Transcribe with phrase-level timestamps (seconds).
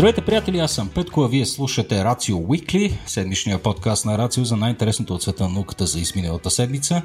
[0.00, 4.56] Здравейте, приятели, аз съм Петко, а вие слушате Рацио Уикли, седмичния подкаст на Рацио за
[4.56, 7.02] най-интересното от света на науката за изминалата седмица.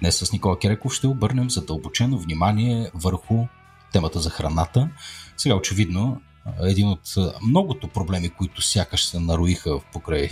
[0.00, 3.46] Днес с Никола Кереков ще обърнем задълбочено внимание върху
[3.92, 4.88] темата за храната.
[5.36, 6.20] Сега очевидно
[6.62, 7.00] един от
[7.42, 10.28] многото проблеми, които сякаш се нароиха покрай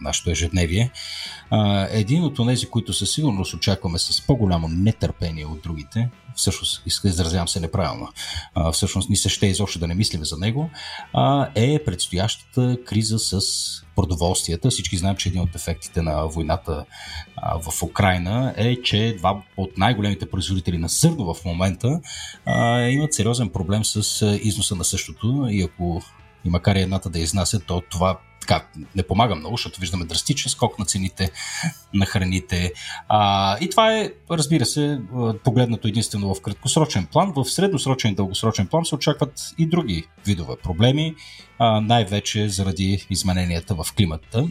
[0.00, 0.90] нашето ежедневие.
[1.90, 7.60] Един от тези, които със сигурност очакваме с по-голямо нетърпение от другите, всъщност изразявам се
[7.60, 8.08] неправилно,
[8.72, 10.70] всъщност ни се ще изобщо да не мислим за него,
[11.54, 13.40] е предстоящата криза с
[13.96, 14.70] продоволствията.
[14.70, 16.84] Всички знаем, че един от ефектите на войната
[17.62, 22.00] в Украина е, че два от най-големите производители на сърно в момента
[22.90, 26.02] имат сериозен проблем с износа на същото и ако
[26.44, 30.50] и макар и едната да изнася, то това така, не помага много, защото виждаме драстичен
[30.50, 31.30] скок на цените
[31.94, 32.72] на храните.
[33.08, 35.00] А, и това е, разбира се,
[35.44, 37.32] погледнато единствено в краткосрочен план.
[37.36, 41.14] В средносрочен и дългосрочен план се очакват и други видове проблеми,
[41.58, 44.48] а, най-вече заради измененията в климата.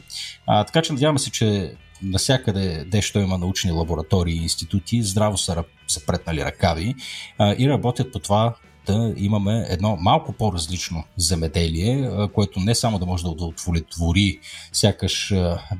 [0.47, 5.63] А, така че надяваме се, че насякъде, дещо има научни лаборатории и институти, здраво са,
[5.87, 6.95] са претнали ръкави
[7.37, 8.55] а, и работят по това
[8.89, 14.39] да имаме едно малко по-различно земеделие, което не само да може да удовлетвори
[14.73, 15.33] сякаш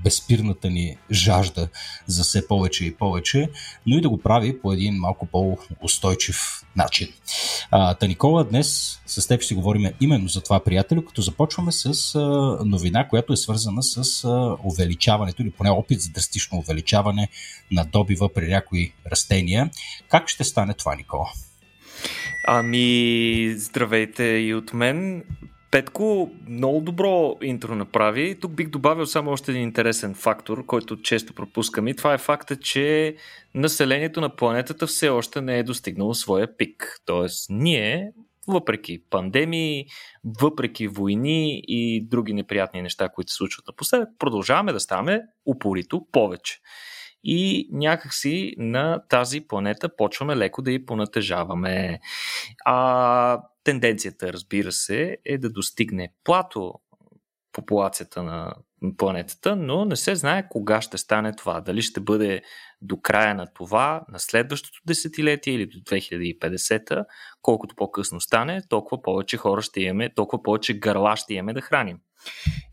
[0.03, 1.67] безпирната ни жажда
[2.07, 3.49] за все повече и повече,
[3.85, 7.07] но и да го прави по един малко по-устойчив начин.
[7.71, 12.19] Та Никола, днес с теб ще говорим именно за това, приятелю, като започваме с
[12.65, 14.27] новина, която е свързана с
[14.63, 17.29] увеличаването или поне опит за драстично увеличаване
[17.71, 19.69] на добива при някои растения.
[20.09, 21.29] Как ще стане това, Никола?
[22.47, 25.23] Ами, здравейте и от мен.
[25.71, 28.39] Петко много добро интро направи.
[28.39, 32.55] Тук бих добавил само още един интересен фактор, който често пропускам и това е факта,
[32.55, 33.15] че
[33.55, 36.99] населението на планетата все още не е достигнало своя пик.
[37.05, 38.11] Тоест, ние,
[38.47, 39.85] въпреки пандемии,
[40.41, 46.59] въпреки войни и други неприятни неща, които се случват напоследък, продължаваме да ставаме упорито повече
[47.23, 51.99] и някакси на тази планета почваме леко да й понатежаваме.
[52.65, 56.73] А тенденцията, разбира се, е да достигне плато
[57.51, 58.53] популацията на
[58.97, 61.61] планетата, но не се знае кога ще стане това.
[61.61, 62.41] Дали ще бъде
[62.81, 67.05] до края на това, на следващото десетилетие или до 2050,
[67.41, 71.97] колкото по-късно стане, толкова повече хора ще имаме, толкова повече гърла ще имаме да храним.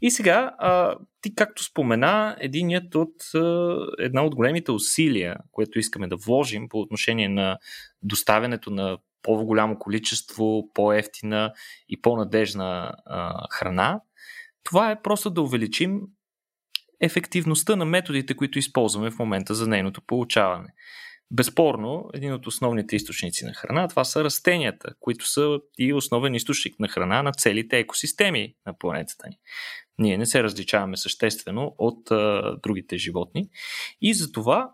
[0.00, 6.08] И сега, а, ти както спомена, единият от а, една от големите усилия, което искаме
[6.08, 7.58] да вложим по отношение на
[8.02, 11.52] доставянето на по-голямо количество, по-ефтина
[11.88, 14.00] и по-надежна а, храна,
[14.64, 16.00] това е просто да увеличим
[17.00, 20.68] ефективността на методите, които използваме в момента за нейното получаване.
[21.30, 26.80] Безспорно, един от основните източници на храна, това са растенията, които са и основен източник
[26.80, 29.38] на храна на целите екосистеми на планетата ни.
[29.98, 33.48] Ние не се различаваме съществено от а, другите животни
[34.00, 34.70] и за това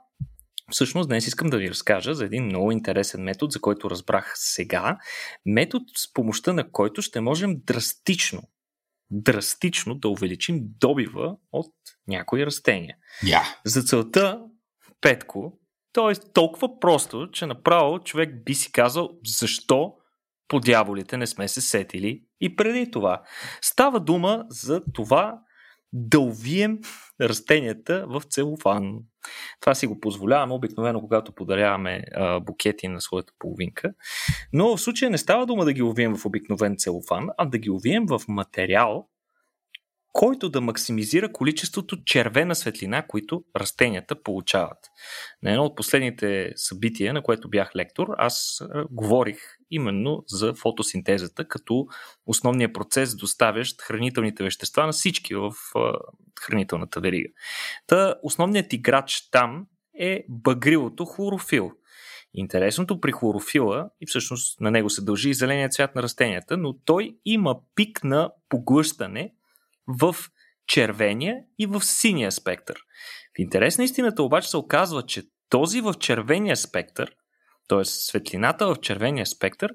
[0.70, 4.98] Всъщност днес искам да ви разкажа за един много интересен метод, за който разбрах сега.
[5.46, 8.42] Метод с помощта на който ще можем драстично,
[9.10, 11.74] драстично да увеличим добива от
[12.08, 12.96] някои растения.
[13.24, 13.56] Yeah.
[13.64, 14.40] За целта,
[15.00, 15.58] Петко,
[15.92, 19.94] то е толкова просто, че направо човек би си казал защо
[20.48, 23.22] по дяволите не сме се сетили и преди това.
[23.62, 25.40] Става дума за това
[25.92, 26.78] да увием
[27.20, 28.98] растенията в целофан.
[29.60, 33.92] Това си го позволяваме обикновено, когато подаряваме а, букети на своята половинка.
[34.52, 37.70] Но в случая не става дума да ги увием в обикновен целофан, а да ги
[37.70, 39.08] увием в материал,
[40.12, 44.78] който да максимизира количеството червена светлина, които растенията получават.
[45.42, 49.38] На едно от последните събития, на което бях лектор, аз говорих
[49.70, 51.86] именно за фотосинтезата като
[52.26, 55.52] основния процес, доставящ хранителните вещества на всички в
[56.40, 57.28] хранителната верига.
[57.86, 59.66] Та основният играч там
[59.98, 61.72] е багрилото хлорофил.
[62.34, 66.72] Интересното при хлорофила, и всъщност на него се дължи и зеления цвят на растенията, но
[66.84, 69.32] той има пик на поглъщане
[69.86, 70.16] в
[70.66, 72.76] червения и в синия спектър.
[73.36, 77.14] В интерес на истината обаче се оказва, че този в червения спектър,
[77.68, 77.84] т.е.
[77.84, 79.72] светлината в червения спектър,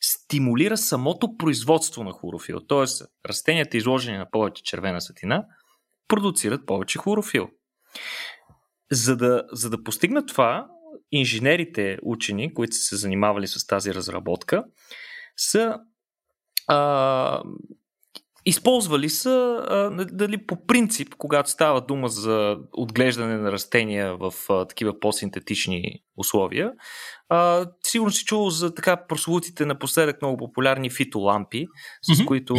[0.00, 2.60] стимулира самото производство на хлорофил.
[2.60, 3.04] Т.е.
[3.28, 5.46] растенията, изложени на повече червена светлина,
[6.08, 7.48] продуцират повече хлорофил.
[8.92, 10.66] За да, за да постигнат това,
[11.12, 14.64] инженерите, учени, които са се занимавали с тази разработка,
[15.36, 15.78] са
[16.66, 17.42] а,
[18.46, 24.64] Използвали са, а, дали по принцип, когато става дума за отглеждане на растения в а,
[24.66, 26.72] такива по-синтетични условия,
[27.28, 31.66] а, сигурно си чувал за така прослутите напоследък много популярни фитолампи,
[32.02, 32.24] с mm-hmm.
[32.24, 32.54] които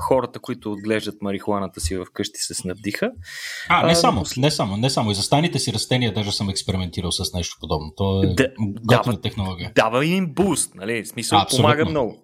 [0.00, 3.10] хората, които отглеждат марихуаната си вкъщи, се снабдиха.
[3.68, 5.10] А, не само, не само, не само.
[5.10, 7.92] И за станите си растения даже съм експериментирал с нещо подобно.
[7.96, 9.72] То е да, готина дава, технология.
[9.74, 11.02] Дава им буст, нали?
[11.02, 12.22] В смисъл, а, помага много.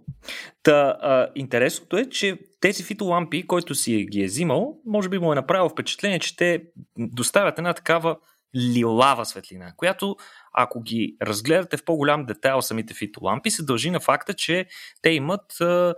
[0.62, 5.32] Та, а, интересното е, че тези фитолампи, който си ги е взимал, може би му
[5.32, 6.62] е направил впечатление, че те
[6.98, 8.16] доставят една такава
[8.56, 10.16] лилава светлина, която
[10.52, 14.66] ако ги разгледате в по-голям детайл самите фитолампи, се дължи на факта, че
[15.02, 15.94] те имат а,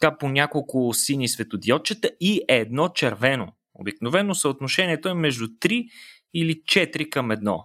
[0.00, 3.52] така по няколко сини светодиодчета и едно червено.
[3.74, 5.88] Обикновено съотношението е между 3
[6.34, 7.64] или 4 към 1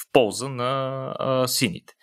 [0.00, 1.94] в полза на а, сините.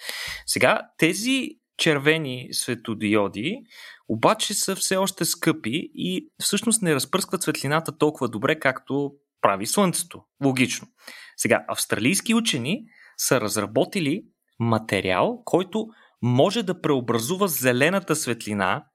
[0.45, 3.63] Сега, тези червени светодиоди
[4.09, 10.23] обаче са все още скъпи и всъщност не разпръскват светлината толкова добре, както прави Слънцето.
[10.45, 10.88] Логично.
[11.38, 12.83] Сега, австралийски учени
[13.18, 14.23] са разработили
[14.59, 15.88] материал, който
[16.21, 18.85] може да преобразува зелената светлина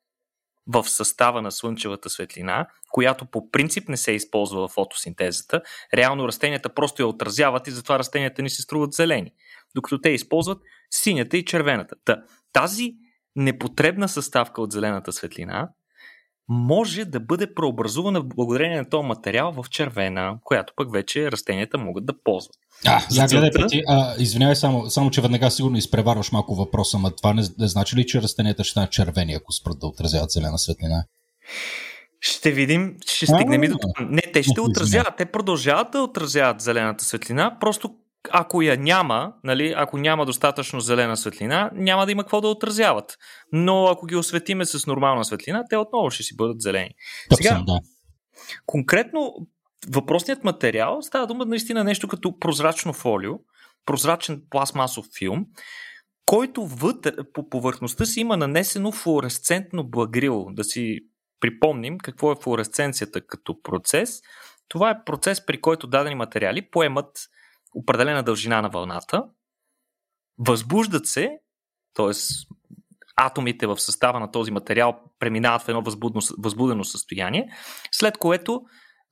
[0.66, 5.62] в състава на слънчевата светлина, която по принцип не се използва в фотосинтезата.
[5.94, 9.32] Реално растенията просто я отразяват и затова растенията ни се струват зелени,
[9.74, 10.58] докато те използват
[10.90, 11.94] синята и червената.
[12.04, 12.22] Та,
[12.52, 12.92] тази
[13.36, 15.68] непотребна съставка от зелената светлина
[16.48, 22.06] може да бъде преобразувана благодарение на този материал в червена, която пък вече растенията могат
[22.06, 22.56] да ползват.
[22.86, 27.10] А, за гледай, Пети, а, извинявай, само, само, че веднага сигурно изпреварваш малко въпроса, но
[27.10, 30.58] това не, не значи ли, че растенията ще станат червени, ако спрат да отразяват зелена
[30.58, 31.04] светлина?
[32.20, 34.08] Ще видим, ще стигнем и до това.
[34.10, 37.94] Не, те ще отразяват, те продължават да отразяват зелената светлина, просто
[38.30, 43.16] ако я няма, нали, ако няма достатъчно зелена светлина, няма да има какво да отразяват.
[43.52, 46.90] Но ако ги осветиме с нормална светлина, те отново ще си бъдат зелени.
[47.34, 47.78] Сега, да.
[48.66, 49.34] конкретно
[49.88, 53.32] въпросният материал става дума наистина нещо като прозрачно фолио,
[53.86, 55.46] прозрачен пластмасов филм,
[56.26, 60.46] който вътре, по повърхността си има нанесено флуоресцентно благрило.
[60.52, 60.98] Да си
[61.40, 64.20] припомним какво е флуоресценцията като процес.
[64.68, 67.10] Това е процес, при който дадени материали поемат
[67.76, 69.22] определена дължина на вълната,
[70.38, 71.30] възбуждат се,
[71.94, 72.10] т.е.
[73.16, 77.48] атомите в състава на този материал преминават в едно възбудно, възбудено състояние,
[77.92, 78.62] след което,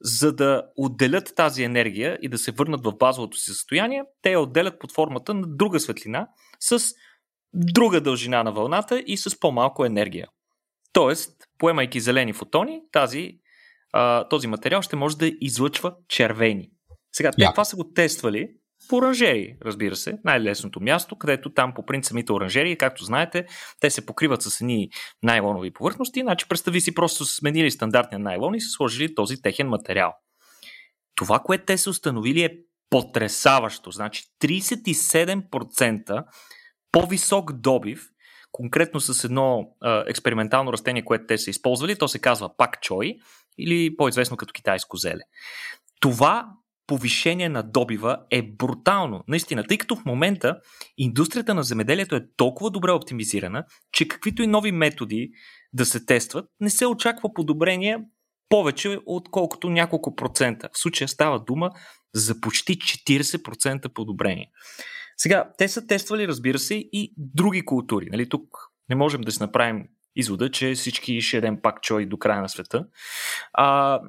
[0.00, 4.40] за да отделят тази енергия и да се върнат в базовото си състояние, те я
[4.40, 6.28] отделят под формата на друга светлина
[6.60, 6.94] с
[7.54, 10.28] друга дължина на вълната и с по-малко енергия.
[10.92, 13.38] Тоест, поемайки зелени фотони, тази,
[14.30, 16.70] този материал ще може да излъчва червени.
[17.16, 17.50] Сега, те yeah.
[17.50, 18.48] това са го тествали
[18.88, 23.46] по оранжери, разбира се, най-лесното място, където там по принцип самите оранжери, както знаете,
[23.80, 24.90] те се покриват с едни
[25.22, 29.68] найлонови повърхности, значи представи си просто са сменили стандартния найлон и са сложили този техен
[29.68, 30.12] материал.
[31.14, 32.56] Това, което те са установили е
[32.90, 33.90] потресаващо.
[33.90, 36.24] Значи 37%
[36.92, 38.08] по-висок добив,
[38.52, 43.16] конкретно с едно а, експериментално растение, което те са използвали, то се казва пак чой
[43.58, 45.22] или по-известно като китайско зеле.
[46.00, 46.48] Това
[46.86, 49.24] повишение на добива е брутално.
[49.28, 50.60] Наистина, тъй като в момента
[50.98, 55.30] индустрията на земеделието е толкова добре оптимизирана, че каквито и нови методи
[55.72, 57.98] да се тестват, не се очаква подобрение
[58.48, 60.68] повече отколкото няколко процента.
[60.72, 61.70] В случая става дума
[62.14, 64.50] за почти 40% подобрение.
[65.16, 68.08] Сега, те са тествали, разбира се, и други култури.
[68.10, 68.48] Нали, тук
[68.88, 69.84] не можем да си направим
[70.16, 72.86] извода, че всички ще едем пак чой до края на света.
[73.52, 74.00] А,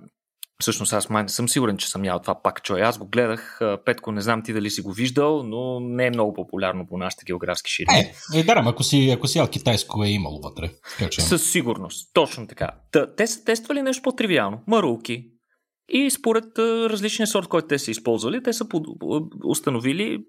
[0.61, 2.81] Всъщност аз май не съм сигурен, че съм ял това пак чой.
[2.81, 6.33] Аз го гледах, Петко, не знам ти дали си го виждал, но не е много
[6.33, 7.99] популярно по нашите географски ширини.
[8.35, 10.71] Е, е ако си, ако си ял китайско е имало вътре.
[11.09, 11.21] Че...
[11.21, 12.71] Със сигурност, точно така.
[12.91, 14.61] Та, те са тествали нещо по-тривиално.
[14.67, 15.25] Марулки.
[15.89, 18.87] И според различния сорт, който те са използвали, те са под,
[19.45, 20.25] установили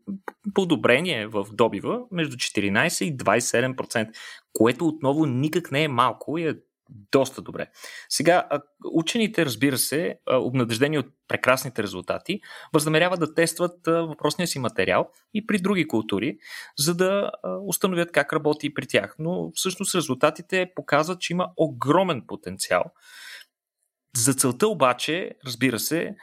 [0.55, 4.09] подобрение в добива между 14 и 27%,
[4.53, 6.55] което отново никак не е малко и е
[7.13, 7.71] доста добре.
[8.09, 8.49] Сега,
[8.93, 12.41] учените, разбира се, обнадеждени от прекрасните резултати,
[12.73, 16.39] възнамеряват да тестват въпросния си материал и при други култури,
[16.79, 17.31] за да
[17.67, 19.15] установят как работи и при тях.
[19.19, 22.85] Но всъщност резултатите показват, че има огромен потенциал
[24.17, 26.15] за целта обаче, разбира се,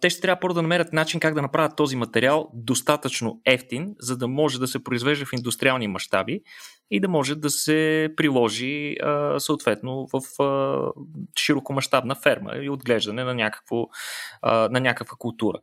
[0.00, 4.16] те ще трябва първо да намерят начин как да направят този материал достатъчно ефтин, за
[4.16, 6.40] да може да се произвежда в индустриални мащаби
[6.90, 8.96] и да може да се приложи
[9.38, 10.20] съответно в
[11.38, 13.86] широкомащабна ферма и отглеждане на, някакво,
[14.42, 15.58] на някаква култура.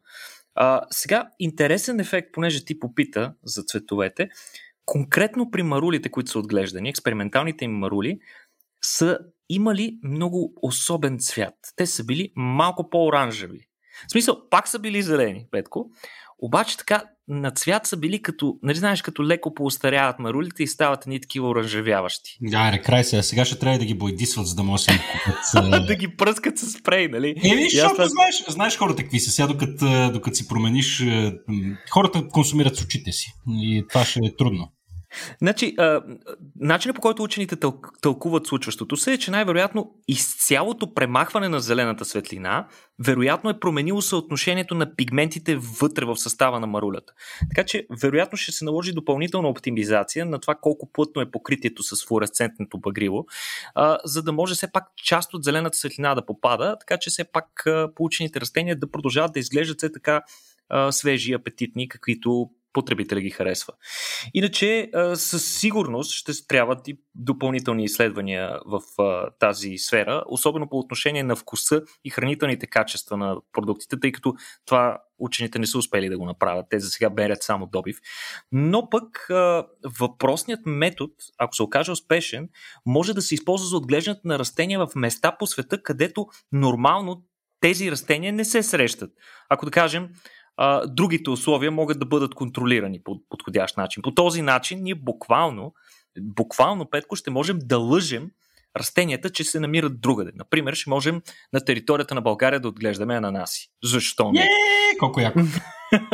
[0.92, 4.30] Сега, интересен ефект, понеже ти попита за цветовете,
[4.86, 8.20] конкретно при марулите, които са отглеждани, експерименталните им марули,
[8.82, 9.20] са
[9.50, 11.56] имали много особен цвят.
[11.76, 13.60] Те са били малко по-оранжеви.
[14.08, 15.90] В смисъл, пак са били зелени, Петко,
[16.40, 21.08] обаче така на цвят са били като, нали знаеш, като леко поостаряват марулите и стават
[21.08, 22.38] ни такива оранжевяващи.
[22.42, 23.24] Да, не, край се.
[23.24, 25.88] Сега ще трябва да ги бойдисват, за да може да купят.
[25.88, 27.36] да ги пръскат с спрей, нали?
[27.44, 28.08] Еми, защото това...
[28.08, 29.32] знаеш, знаеш хората какви са.
[29.32, 31.06] Сега докато, докато си промениш,
[31.92, 33.32] хората консумират с очите си.
[33.50, 34.72] И това ще е трудно.
[35.42, 35.76] Значи,
[36.60, 42.06] начинът по който учените тъл, тълкуват случващото се е, че най-вероятно изцялото премахване на зелената
[42.06, 42.68] светлина
[43.00, 47.14] вероятно е променило съотношението на пигментите вътре в състава на марулята.
[47.50, 52.06] Така че, вероятно ще се наложи допълнителна оптимизация на това колко плътно е покритието с
[52.06, 53.26] флуоресцентното багрило,
[53.76, 57.24] а, за да може все пак част от зелената светлина да попада, така че все
[57.24, 60.22] пак а, получените растения да продължават да изглеждат все така
[60.70, 63.74] а, свежи, апетитни, каквито потребителя ги харесва.
[64.34, 68.82] Иначе със сигурност ще трябват и допълнителни изследвания в
[69.40, 74.34] тази сфера, особено по отношение на вкуса и хранителните качества на продуктите, тъй като
[74.66, 76.66] това учените не са успели да го направят.
[76.70, 77.98] Те за сега берят само добив.
[78.52, 79.28] Но пък
[80.00, 82.50] въпросният метод, ако се окаже успешен,
[82.86, 87.24] може да се използва за отглеждането на растения в места по света, където нормално
[87.60, 89.12] тези растения не се срещат.
[89.50, 90.10] Ако да кажем,
[90.58, 94.04] а, другите условия могат да бъдат контролирани по подходящ начин.
[94.04, 95.74] По този начин ние буквално,
[96.22, 98.32] буквално, Петко, ще можем да лъжем
[98.78, 100.32] растенията, че се намират другаде.
[100.36, 101.22] Например, ще можем
[101.54, 103.70] на територията на България да отглеждаме ананаси.
[103.84, 104.42] Защо не?
[104.42, 105.40] Е, колко яко.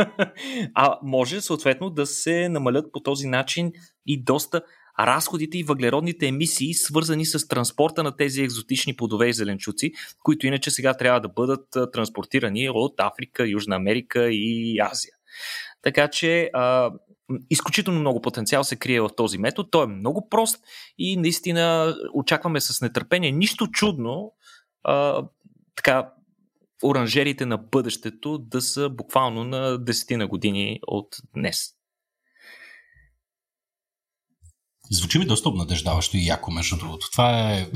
[0.75, 3.71] а може съответно да се намалят по този начин
[4.05, 4.61] и доста
[4.99, 9.91] разходите и въглеродните емисии, свързани с транспорта на тези екзотични плодове и зеленчуци,
[10.23, 15.13] които иначе сега трябва да бъдат транспортирани от Африка, Южна Америка и Азия.
[15.81, 16.91] Така че а,
[17.49, 19.69] изключително много потенциал се крие в този метод.
[19.71, 20.63] Той е много прост
[20.97, 23.31] и наистина очакваме с нетърпение.
[23.31, 24.33] Нищо чудно
[24.83, 25.23] а,
[25.75, 26.09] така
[26.83, 31.69] оранжерите на бъдещето да са буквално на 10 на години от днес.
[34.91, 37.11] Звучи ми доста обнадеждаващо и яко, между другото.
[37.11, 37.67] Това е...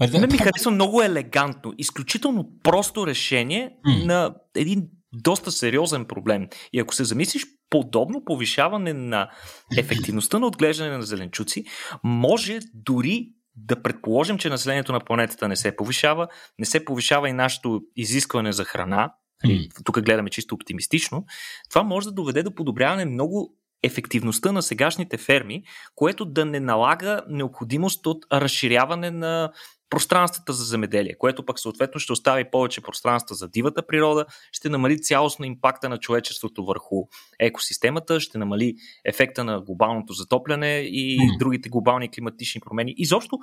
[0.18, 1.72] Не ми харесва много елегантно.
[1.78, 4.04] Изключително просто решение mm.
[4.04, 6.48] на един доста сериозен проблем.
[6.72, 9.30] И ако се замислиш, подобно повишаване на
[9.78, 11.64] ефективността на отглеждане на зеленчуци,
[12.04, 16.28] може дори да предположим, че населението на планетата не се повишава,
[16.58, 19.10] не се повишава и нашето изискване за храна,
[19.46, 19.84] Mm.
[19.84, 21.24] Тук гледаме чисто оптимистично.
[21.70, 25.62] Това може да доведе до подобряване много ефективността на сегашните ферми,
[25.94, 29.52] което да не налага необходимост от разширяване на
[29.90, 35.02] пространствата за земеделие, което пък съответно ще остави повече пространства за дивата природа, ще намали
[35.02, 36.96] цялостно импакта на човечеството върху
[37.40, 41.38] екосистемата, ще намали ефекта на глобалното затопляне и mm.
[41.38, 42.94] другите глобални климатични промени.
[42.96, 43.38] Изобщо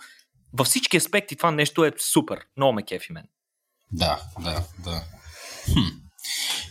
[0.54, 2.40] във всички аспекти това нещо е супер.
[2.58, 3.24] Много ме кефи мен.
[3.92, 5.02] Да, да, да.
[5.74, 6.05] Хм.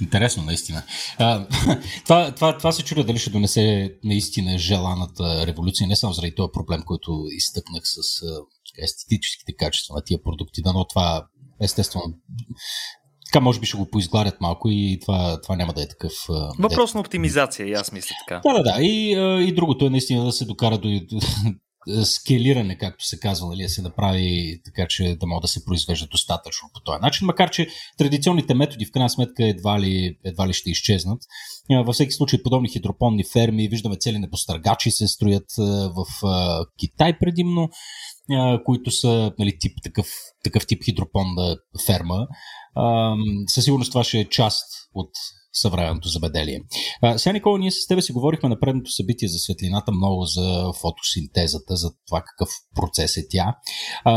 [0.01, 0.83] Интересно, наистина.
[1.19, 1.47] А,
[2.05, 6.53] това, това, това се чудя дали ще донесе наистина желаната революция, не само заради този
[6.53, 8.23] проблем, който изтъкнах с
[8.83, 11.27] естетическите качества на тия продукти, да, но това
[11.61, 12.15] естествено
[13.27, 16.13] така може би ще го поизгларят малко и това, това няма да е такъв...
[16.59, 18.41] Въпрос на оптимизация, и аз мисля така.
[18.45, 18.83] Да, да, да.
[18.83, 19.11] И,
[19.49, 20.89] и другото е наистина да се докара до,
[22.05, 26.69] скелиране, както се казва, нали, се направи така, че да могат да се произвежда достатъчно
[26.75, 30.71] по този начин, макар че традиционните методи в крайна сметка едва ли, едва ли ще
[30.71, 31.23] изчезнат.
[31.71, 36.07] Е, във всеки случай подобни хидропонни ферми, виждаме цели небостъргачи се строят е, в
[36.79, 37.69] Китай предимно,
[38.65, 40.07] които са нали, тип, такъв,
[40.45, 42.27] такъв тип хидропонна ферма.
[43.49, 44.65] Със сигурност това ще е част
[44.95, 45.11] от
[45.65, 46.61] съвременното забеделие.
[47.03, 50.73] А, сега, Никола, ние с тебе си говорихме на предното събитие за светлината, много за
[50.81, 53.57] фотосинтезата, за това какъв процес е тя.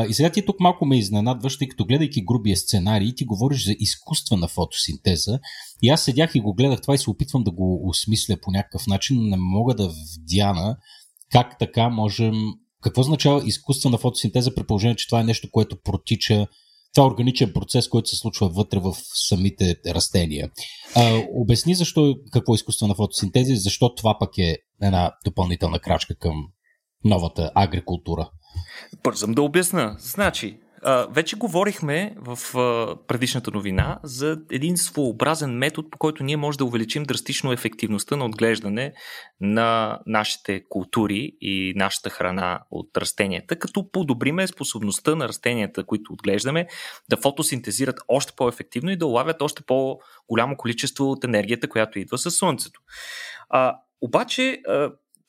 [0.10, 3.76] И сега ти тук малко ме изненадваш, тъй като гледайки грубия сценарий, ти говориш за
[3.80, 5.40] изкуствена фотосинтеза.
[5.82, 8.88] И аз седях и го гледах това и се опитвам да го осмисля по някакъв
[8.88, 10.78] начин, но не мога да вдяна
[11.32, 12.34] как така можем
[12.82, 16.48] какво означава изкуствена фотосинтеза при положение, че това е нещо, което протича
[16.94, 18.96] това е органичен процес, който се случва вътре в
[19.28, 20.50] самите растения.
[20.96, 26.16] А, обясни защо, какво е изкуствена фотосинтеза и защо това пък е една допълнителна крачка
[26.16, 26.34] към
[27.04, 28.30] новата агрикултура.
[29.04, 29.96] Бързам да обясна.
[30.00, 30.60] Значи,
[31.10, 32.38] вече говорихме в
[33.08, 38.26] предишната новина за един своеобразен метод, по който ние можем да увеличим драстично ефективността на
[38.26, 38.94] отглеждане
[39.42, 46.68] на нашите култури и нашата храна от растенията, като подобриме способността на растенията, които отглеждаме,
[47.10, 52.36] да фотосинтезират още по-ефективно и да улавят още по-голямо количество от енергията, която идва със
[52.36, 52.82] Слънцето.
[53.50, 54.62] А, обаче,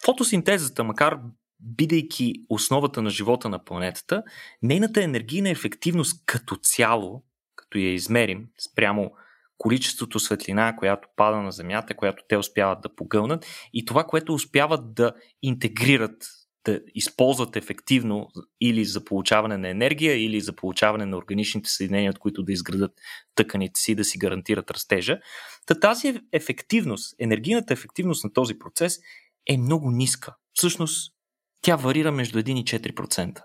[0.04, 1.18] фотосинтезата, макар
[1.60, 4.22] бидейки основата на живота на планетата,
[4.62, 7.24] нейната енергийна ефективност като цяло,
[7.56, 9.10] като я измерим спрямо
[9.58, 14.94] количеството светлина, която пада на Земята, която те успяват да погълнат и това, което успяват
[14.94, 15.12] да
[15.42, 16.28] интегрират,
[16.64, 18.28] да използват ефективно
[18.60, 22.92] или за получаване на енергия, или за получаване на органичните съединения, от които да изградат
[23.34, 25.18] тъканите си, да си гарантират растежа.
[25.66, 28.98] Та тази ефективност, енергийната ефективност на този процес
[29.46, 30.34] е много ниска.
[30.54, 31.17] Всъщност,
[31.62, 33.42] тя варира между 1 и 4%,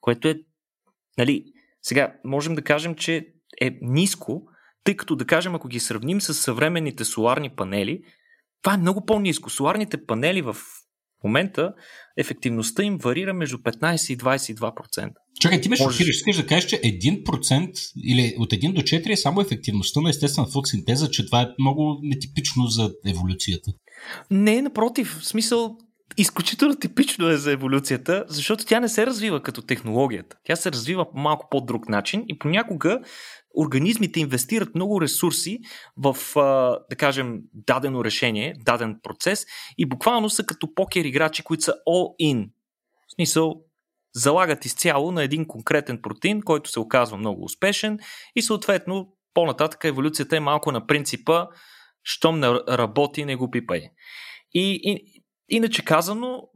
[0.00, 0.38] което е,
[1.18, 1.44] нали,
[1.82, 3.26] сега можем да кажем, че
[3.60, 4.42] е ниско,
[4.84, 8.02] тъй като да кажем, ако ги сравним с съвременните соларни панели,
[8.62, 9.50] това е много по-низко.
[9.50, 10.56] Соларните панели в
[11.24, 11.72] момента
[12.16, 15.10] ефективността им варира между 15 и 22%.
[15.40, 15.98] Чакай, ти ме Можеш...
[15.98, 16.16] шокираш.
[16.16, 17.72] Искаш да кажеш, че 1%
[18.04, 21.98] или от 1 до 4 е само ефективността на естествена фотосинтеза, че това е много
[22.02, 23.72] нетипично за еволюцията.
[24.30, 25.18] Не, напротив.
[25.20, 25.76] В смисъл,
[26.16, 30.36] изключително типично е за еволюцията, защото тя не се развива като технологията.
[30.44, 33.00] Тя се развива по малко по-друг начин и понякога
[33.56, 35.58] организмите инвестират много ресурси
[35.96, 36.16] в,
[36.90, 39.46] да кажем, дадено решение, даден процес
[39.78, 42.50] и буквално са като покер играчи, които са all-in.
[43.08, 43.62] В смисъл,
[44.14, 47.98] залагат изцяло на един конкретен протеин, който се оказва много успешен
[48.36, 51.46] и съответно по-нататък еволюцията е малко на принципа
[52.02, 53.82] щом не работи, не го пипай.
[54.54, 55.15] И, и
[55.48, 56.48] иначе казано,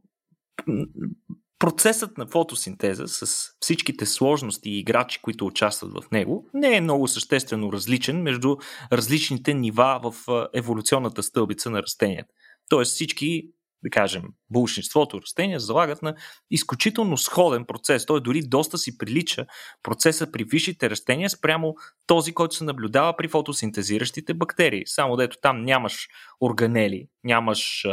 [1.59, 7.09] процесът на фотосинтеза с всичките сложности и играчи, които участват в него, не е много
[7.09, 8.57] съществено различен между
[8.93, 10.15] различните нива в
[10.55, 12.35] еволюционната стълбица на растенията.
[12.69, 13.51] Тоест всички,
[13.83, 16.15] да кажем, булшинството растения залагат на
[16.51, 18.07] изключително сходен процес.
[18.07, 19.47] Той дори доста си прилича
[19.83, 21.75] процеса при висшите растения спрямо
[22.07, 24.83] този, който се наблюдава при фотосинтезиращите бактерии.
[24.87, 26.09] Само дето там нямаш
[26.41, 27.87] органели, нямаш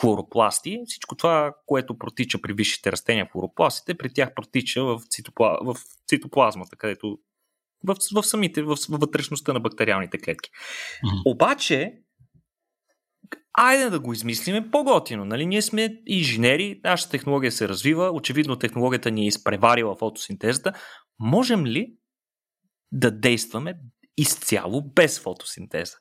[0.00, 0.78] хлоропласти.
[0.86, 5.58] Всичко това, което протича при висшите растения, хлоропластите, при тях протича в, цитопла...
[5.62, 5.76] в
[6.08, 7.18] цитоплазмата, където
[7.84, 10.50] в, в самите, в, вътрешността на бактериалните клетки.
[10.50, 11.32] Mm-hmm.
[11.32, 11.92] Обаче,
[13.52, 15.24] айде да го измислиме по-готино.
[15.24, 15.46] Нали?
[15.46, 20.72] Ние сме инженери, нашата технология се развива, очевидно технологията ни е изпреварила фотосинтезата.
[21.18, 21.94] Можем ли
[22.92, 23.74] да действаме
[24.16, 25.96] изцяло без фотосинтеза?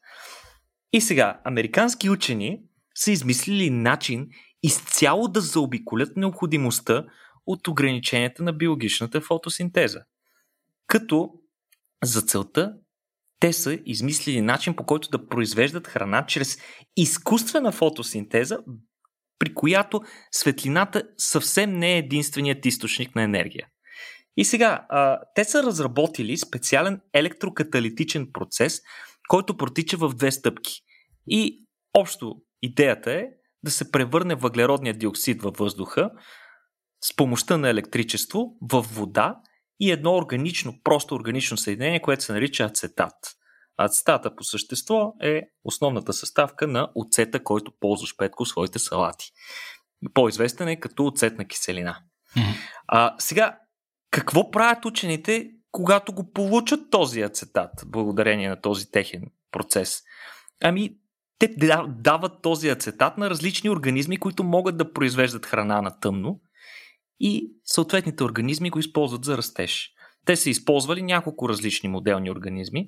[0.93, 2.60] И сега, американски учени
[2.97, 4.27] са измислили начин
[4.63, 7.05] изцяло да заобиколят необходимостта
[7.45, 10.01] от ограниченията на биологичната фотосинтеза.
[10.88, 11.29] Като
[12.03, 12.73] за целта
[13.39, 16.57] те са измислили начин по който да произвеждат храна чрез
[16.97, 18.60] изкуствена фотосинтеза,
[19.39, 23.67] при която светлината съвсем не е единственият източник на енергия.
[24.38, 28.81] И сега, а, те са разработили специален електрокаталитичен процес,
[29.27, 30.81] който протича в две стъпки.
[31.27, 32.36] И общо
[32.67, 33.27] Идеята е
[33.63, 36.12] да се превърне въглеродния диоксид във въздуха
[37.01, 39.36] с помощта на електричество в вода
[39.80, 43.13] и едно органично, просто органично съединение, което се нарича ацетат.
[43.77, 49.32] Ацетата по същество е основната съставка на оцета, който ползваш петко в своите салати.
[50.13, 51.97] По-известен е като оцетна киселина.
[52.38, 52.56] Mm-hmm.
[52.88, 53.60] А, сега,
[54.12, 60.01] какво правят учените, когато го получат този ацетат, благодарение на този техен процес?
[60.63, 60.97] Ами,
[61.39, 61.56] те
[61.88, 66.39] дават този ацетат на различни организми, които могат да произвеждат храна на тъмно
[67.19, 69.91] и съответните организми го използват за растеж.
[70.26, 72.88] Те са използвали няколко различни моделни организми.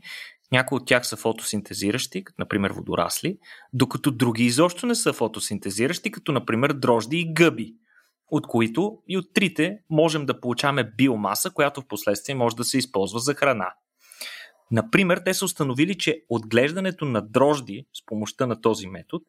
[0.52, 3.38] Някои от тях са фотосинтезиращи, като например водорасли,
[3.74, 7.76] докато други изобщо не са фотосинтезиращи, като например дрожди и гъби,
[8.32, 12.78] от които и от трите можем да получаваме биомаса, която в последствие може да се
[12.78, 13.74] използва за храна.
[14.72, 19.26] Например, те са установили, че отглеждането на дрожди с помощта на този метод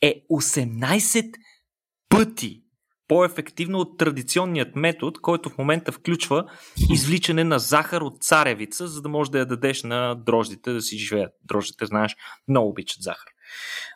[0.00, 1.32] е 18
[2.08, 2.62] пъти
[3.08, 6.44] по-ефективно от традиционният метод, който в момента включва
[6.90, 10.98] извличане на захар от царевица, за да можеш да я дадеш на дрождите да си
[10.98, 11.32] живеят.
[11.44, 12.16] Дрождите, знаеш,
[12.48, 13.28] много обичат захар.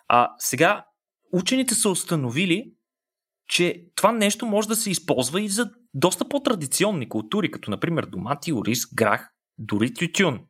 [0.09, 0.85] А сега
[1.33, 2.73] учените са установили,
[3.49, 8.53] че това нещо може да се използва и за доста по-традиционни култури, като например домати,
[8.53, 10.41] ориз, грах, дори тютюн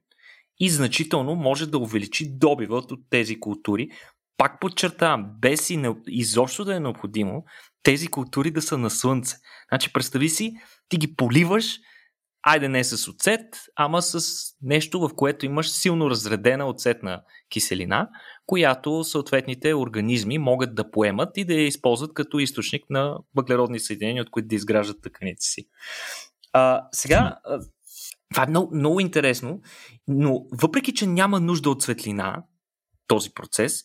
[0.61, 3.88] и значително може да увеличи добивът от тези култури.
[4.37, 7.45] Пак подчертавам, без и не, изобщо да е необходимо
[7.83, 9.37] тези култури да са на слънце.
[9.69, 10.55] Значи представи си,
[10.88, 11.79] ти ги поливаш,
[12.43, 13.45] айде не с оцет,
[13.77, 14.23] ама с
[14.62, 18.09] нещо, в което имаш силно разредена оцетна киселина,
[18.47, 24.23] която съответните организми могат да поемат и да я използват като източник на въглеродни съединения,
[24.23, 25.67] от които да изграждат тъканите си.
[26.53, 27.38] А, сега,
[28.31, 29.61] това е много, много интересно,
[30.09, 32.43] но въпреки, че няма нужда от светлина,
[33.07, 33.83] този процес,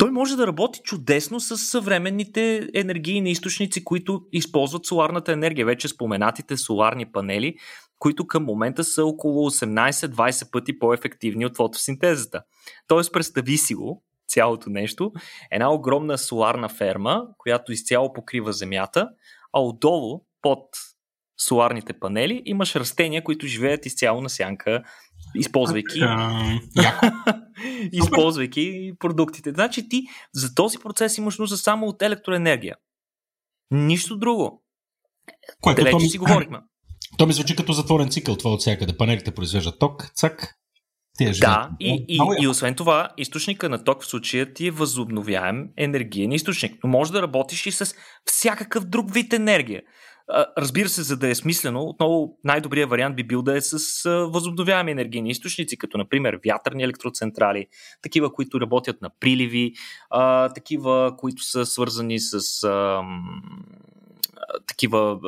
[0.00, 5.66] той може да работи чудесно с съвременните енергийни източници, които използват соларната енергия.
[5.66, 7.54] Вече споменатите соларни панели,
[7.98, 12.42] които към момента са около 18-20 пъти по-ефективни от фотосинтезата.
[12.86, 15.12] Тоест, представи си го, цялото нещо,
[15.50, 19.08] една огромна соларна ферма, която изцяло покрива земята,
[19.52, 20.64] а отдолу, под
[21.40, 24.82] соларните панели, имаш растения, които живеят изцяло на сянка,
[25.34, 26.00] използвайки,
[27.92, 29.50] използвайки продуктите.
[29.50, 30.02] Значи ти
[30.34, 32.76] за този процес имаш нужда само от електроенергия.
[33.70, 34.62] Нищо друго.
[35.60, 36.10] Което Далече ми...
[36.10, 36.58] си говорихме.
[37.18, 38.96] То ми звучи като затворен цикъл, това от всякъде.
[38.96, 40.60] Панелите произвеждат ток, цак,
[41.40, 46.32] да, и, и, и освен това, източника на ток в случая ти е възобновяем енергиен
[46.32, 46.84] източник.
[46.84, 49.82] Но може да работиш и с всякакъв друг вид енергия.
[50.58, 54.90] Разбира се, за да е смислено, отново най-добрият вариант би бил да е с възобновяеми
[54.90, 57.66] енергийни източници, като например вятърни електроцентрали,
[58.02, 59.72] такива, които работят на приливи,
[60.54, 62.40] такива, които са свързани с
[64.66, 65.18] такива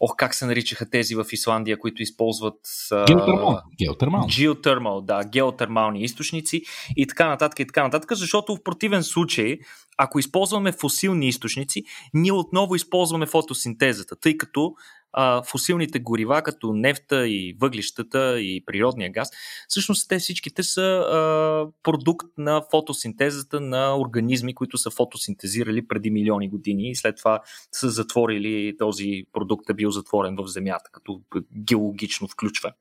[0.00, 2.60] ох, как се наричаха тези в Исландия, които използват...
[3.06, 3.60] Геотермал.
[3.78, 4.26] Геотермал.
[4.38, 6.62] Геотермал, да, геотермални източници
[6.96, 9.58] и така нататък и така нататък, защото в противен случай,
[9.98, 11.84] ако използваме фосилни източници,
[12.14, 14.74] ние отново използваме фотосинтезата, тъй като
[15.20, 19.30] а, фосилните горива, като нефта и въглищата и природния газ,
[19.68, 26.48] всъщност те всичките са а, продукт на фотосинтезата на организми, които са фотосинтезирали преди милиони
[26.48, 27.40] години и след това
[27.72, 31.20] са затворили този продукт, е бил затворен в земята, като
[31.64, 32.74] геологично включване.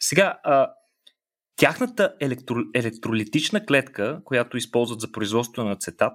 [0.00, 0.70] Сега, а,
[1.56, 6.12] Тяхната електро, електролитична клетка, която използват за производство на ацетат,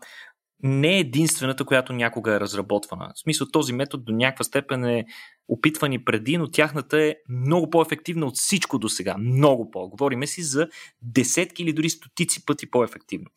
[0.64, 3.12] не е единствената, която някога е разработвана.
[3.16, 5.06] В смисъл този метод до някаква степен е
[5.50, 9.18] опитвани преди, но тяхната е много по-ефективна от всичко до сега.
[9.18, 9.90] Много по.
[9.90, 10.68] Говориме си за
[11.02, 13.28] десетки или дори стотици пъти по-ефективно.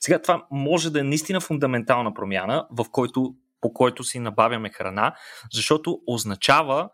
[0.00, 5.14] Сега това може да е наистина фундаментална промяна, в който, по който си набавяме храна,
[5.52, 6.88] защото означава,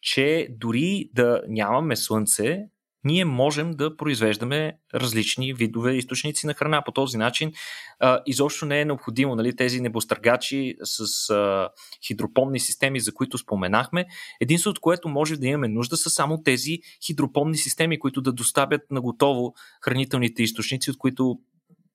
[0.00, 2.64] че дори да нямаме слънце,
[3.04, 6.82] ние можем да произвеждаме различни видове източници на храна.
[6.84, 7.52] По този начин
[8.00, 11.68] а, изобщо не е необходимо нали, тези небостъргачи с а,
[12.06, 14.06] хидропонни системи, за които споменахме.
[14.40, 19.00] Единството, което може да имаме нужда са само тези хидропонни системи, които да доставят на
[19.00, 21.38] готово хранителните източници, от които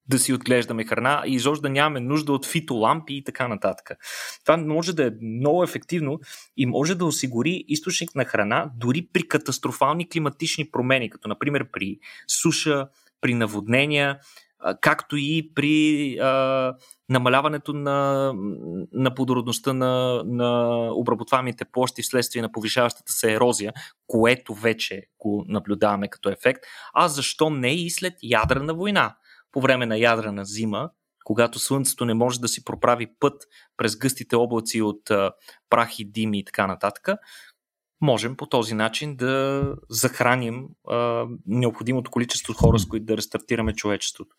[0.08, 3.90] да си отглеждаме храна и изобщо да нямаме нужда от фитолампи и така нататък.
[4.44, 6.20] Това може да е много ефективно
[6.56, 11.98] и може да осигури източник на храна дори при катастрофални климатични промени, като например при
[12.28, 12.88] суша,
[13.20, 14.18] при наводнения,
[14.80, 16.74] както и при а,
[17.08, 18.32] намаляването на,
[18.92, 23.72] на плодородността на, на обработваемите площи вследствие на повишаващата се ерозия,
[24.06, 29.16] което вече го наблюдаваме като ефект, а защо не и след ядрена война?
[29.52, 30.90] По време на ядрена зима,
[31.24, 33.42] когато Слънцето не може да си проправи път
[33.76, 35.32] през гъстите облаци от а,
[35.70, 37.08] прах и дими и така нататък,
[38.00, 44.36] можем по този начин да захраним а, необходимото количество хора, с които да рестартираме човечеството.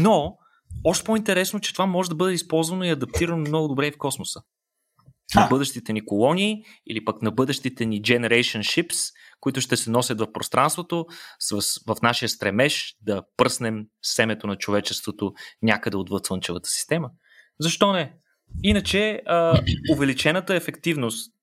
[0.00, 0.36] Но,
[0.84, 4.40] още по-интересно, че това може да бъде използвано и адаптирано много добре и в космоса
[5.34, 10.20] на бъдещите ни колонии или пък на бъдещите ни generation ships, които ще се носят
[10.20, 11.06] в пространството
[11.52, 15.32] в, в нашия стремеж да пръснем семето на човечеството
[15.62, 17.10] някъде отвъд Слънчевата система.
[17.60, 18.14] Защо не?
[18.62, 19.60] Иначе а,
[19.92, 21.33] увеличената ефективност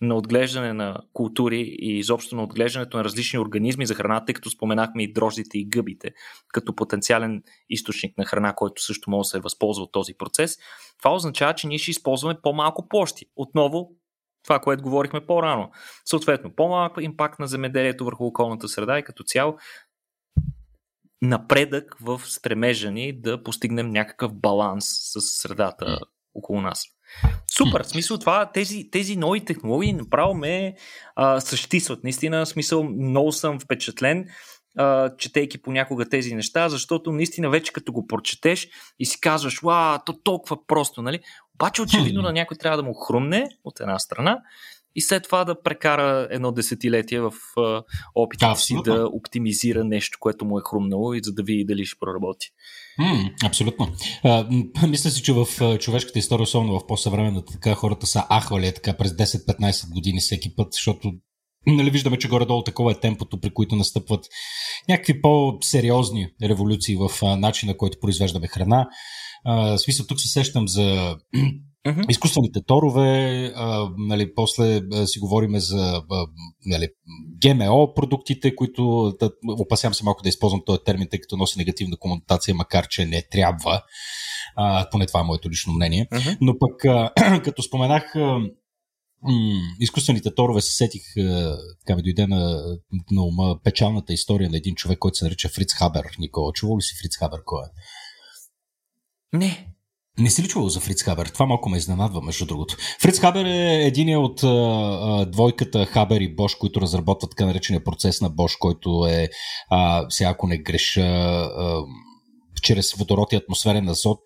[0.00, 4.50] на отглеждане на култури и изобщо на отглеждането на различни организми за храна, тъй като
[4.50, 6.10] споменахме и дрождите и гъбите
[6.48, 10.58] като потенциален източник на храна, който също може да се възползва от този процес,
[10.98, 13.26] това означава, че ние ще използваме по-малко площи.
[13.36, 13.90] Отново
[14.42, 15.70] това, което говорихме по-рано.
[16.04, 19.56] Съответно, по-малък импакт на земеделието върху околната среда и като цяло
[21.22, 25.98] напредък в стремежа ни да постигнем някакъв баланс с средата
[26.34, 26.84] около нас.
[27.56, 30.74] Супер, в смисъл това, тези, тези нови технологии направо ме
[31.16, 32.04] а, съществуват.
[32.04, 34.28] Наистина, в смисъл, много съм впечатлен,
[34.78, 38.68] а, четейки понякога тези неща, защото наистина вече като го прочетеш
[38.98, 41.20] и си казваш, ва, то толкова просто, нали?
[41.54, 44.38] Обаче очевидно на някой трябва да му хрумне от една страна
[44.94, 47.32] и след това да прекара едно десетилетие в
[48.14, 51.86] опита да, си да оптимизира нещо, което му е хрумнало и за да види дали
[51.86, 52.46] ще проработи.
[52.98, 53.92] М, абсолютно.
[54.24, 54.46] А,
[54.88, 55.46] мисля си, че в
[55.78, 60.72] човешката история, особено в по-съвременната, така хората са ахвали така през 10-15 години всеки път,
[60.72, 61.12] защото
[61.66, 64.24] нали, виждаме, че горе-долу такова е темпото, при които настъпват
[64.88, 68.88] някакви по-сериозни революции в начина, който произвеждаме храна.
[69.44, 71.16] А, смисъл, тук се сещам за
[71.86, 72.10] Uh-huh.
[72.10, 76.26] Изкуствените торове, а, нали, после а, си говориме за а,
[76.66, 76.88] нали,
[77.42, 81.96] ГМО продуктите, които да, опасявам се малко да използвам този термин, тъй като носи негативна
[81.96, 83.82] комутация, макар че не трябва.
[84.56, 86.06] А, поне това е моето лично мнение.
[86.12, 86.38] Uh-huh.
[86.40, 88.50] Но пък, а, като споменах а, м-
[89.80, 91.02] изкуствените торове се сетих,
[91.80, 92.62] така ми дойде на,
[93.10, 96.04] на ума печалната история на един човек, който се нарича Фриц Хабер.
[96.18, 97.68] Никола, чувал ли си Фриц Хабер кой е?
[99.36, 99.69] Не.
[100.20, 101.26] Не си ли чувал за Фриц Хабер?
[101.26, 102.76] Това малко ме изненадва, между другото.
[103.00, 108.20] Фриц Хабер е един от а, двойката Хабер и Бош, които разработват така наречения процес
[108.20, 109.28] на Бош, който е,
[109.70, 111.82] а, сега ако не греша, а,
[112.62, 114.20] чрез водород и атмосферен азот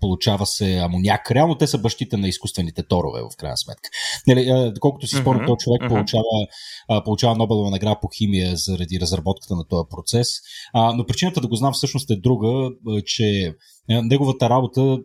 [0.00, 1.30] получава се амоняк.
[1.30, 3.88] Реално те са бащите на изкуствените торове, в крайна сметка.
[4.26, 5.46] Нали, доколкото си спомням, mm-hmm.
[5.46, 5.88] този човек mm-hmm.
[5.88, 10.28] получава, получава Нобелова награда по химия заради разработката на този процес.
[10.74, 12.70] Но причината да го знам всъщност е друга,
[13.06, 13.54] че
[13.88, 14.98] неговата работа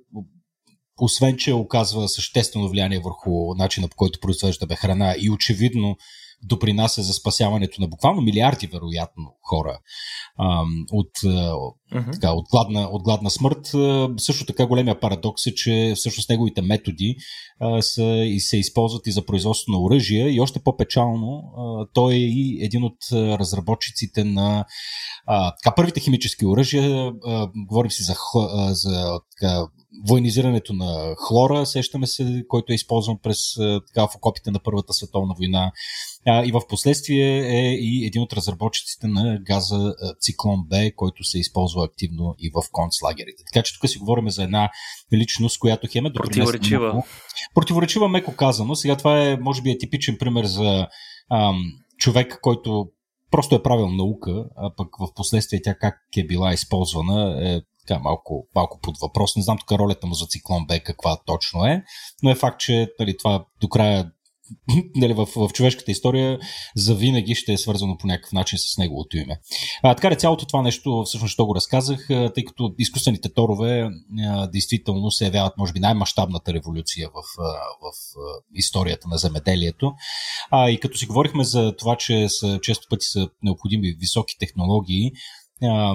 [1.01, 5.95] освен, че оказва съществено влияние върху начина по който произвеждаме храна и очевидно
[6.43, 9.79] допринася за спасяването на буквално милиарди, вероятно, хора
[10.91, 12.13] от, uh-huh.
[12.13, 13.71] така, от, гладна, от гладна смърт.
[14.17, 17.15] Също така големия парадокс е, че всъщност неговите методи
[17.59, 22.13] а, са, и се използват и за производство на оръжия и още по-печално а, той
[22.13, 24.65] е и един от разработчиците на
[25.25, 27.13] а, така, първите химически оръжия.
[27.25, 28.15] А, говорим си за,
[28.71, 29.67] за така,
[30.07, 33.37] военизирането на хлора, сещаме се, който е използван през
[33.87, 35.71] така, в окопите на Първата световна война.
[36.25, 41.39] А, и в последствие е и един от разработчиците на газа Циклон Б, който се
[41.39, 43.43] използва активно и в концлагерите.
[43.53, 44.69] Така че тук си говорим за една
[45.13, 47.03] личност, която хем е противоречива.
[47.55, 48.75] Противоречива, меко казано.
[48.75, 50.87] Сега това е, може би, е типичен пример за
[51.31, 51.63] ам,
[51.97, 52.87] човек, който
[53.31, 57.99] просто е правил наука, а пък в последствие тя как е била използвана е така
[57.99, 59.35] малко, малко под въпрос.
[59.35, 61.83] Не знам тук ролята му за циклон Б каква точно е,
[62.23, 64.11] но е факт, че нали, това до края
[64.95, 66.39] нали, в, в човешката история
[66.75, 69.39] за винаги ще е свързано по някакъв начин с неговото име.
[69.83, 73.89] А, така ли, цялото това нещо, всъщност, що го разказах, тъй като изкуствените торове
[74.27, 77.41] а, действително се явяват, може би, най-мащабната революция в, в,
[77.81, 77.93] в
[78.53, 79.93] историята на земеделието.
[80.51, 85.11] А, и като си говорихме за това, че са, често пъти са необходими високи технологии,
[85.63, 85.93] а,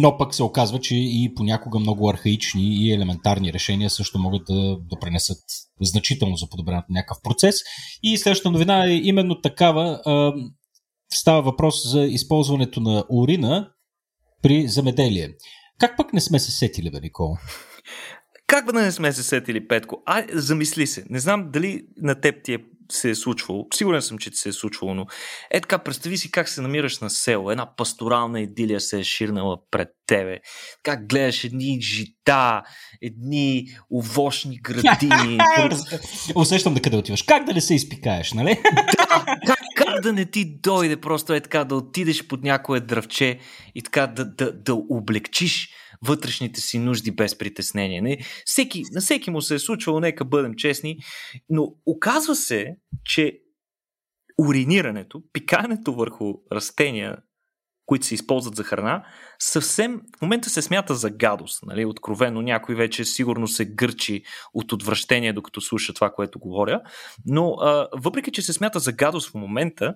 [0.00, 4.76] но пък се оказва, че и понякога много архаични и елементарни решения също могат да
[4.76, 5.38] допренесат
[5.80, 7.56] значително за подобряването на някакъв процес.
[8.02, 10.00] И следващата новина е именно такава.
[11.12, 13.70] Става въпрос за използването на урина
[14.42, 15.28] при замеделие.
[15.78, 17.38] Как пък не сме се сетили, бе, Никола?
[18.46, 20.02] Как да не сме се сетили, Петко?
[20.06, 21.04] Ай, замисли се.
[21.10, 22.58] Не знам дали на теб ти е
[22.90, 23.66] се е случвало.
[23.74, 25.06] Сигурен съм, че се е случвало, но
[25.50, 27.50] е така, представи си как се намираш на село.
[27.50, 30.38] Една пасторална идилия се е ширнала пред тебе.
[30.82, 32.62] Как гледаш едни жита,
[33.02, 35.38] едни овощни градини.
[36.34, 37.22] Усещам да къде отиваш.
[37.22, 38.62] Как да не се изпикаеш, нали?
[38.74, 43.38] да, как, как да не ти дойде просто е така да отидеш под някое дръвче
[43.74, 45.68] и така да, да, да облегчиш
[46.06, 48.00] вътрешните си нужди без притеснение.
[48.00, 48.18] Не?
[48.44, 50.98] Всеки, на всеки му се е случвало, нека бъдем честни,
[51.48, 53.40] но оказва се, че
[54.38, 57.16] уринирането, пикането върху растения,
[57.86, 59.04] които се използват за храна,
[59.38, 61.62] съвсем в момента се смята за гадост.
[61.66, 61.84] Нали?
[61.84, 64.22] Откровено някой вече сигурно се гърчи
[64.54, 66.80] от отвращение, докато слуша това, което говоря.
[67.26, 69.94] Но а, въпреки, че се смята за гадост в момента,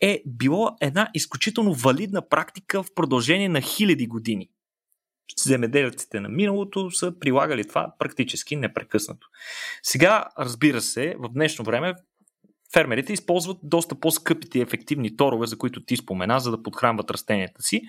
[0.00, 4.48] е било една изключително валидна практика в продължение на хиляди години
[5.38, 9.28] земеделците на миналото са прилагали това практически непрекъснато.
[9.82, 11.94] Сега, разбира се, в днешно време
[12.72, 17.62] фермерите използват доста по-скъпите и ефективни торове, за които ти спомена, за да подхранват растенията
[17.62, 17.80] си,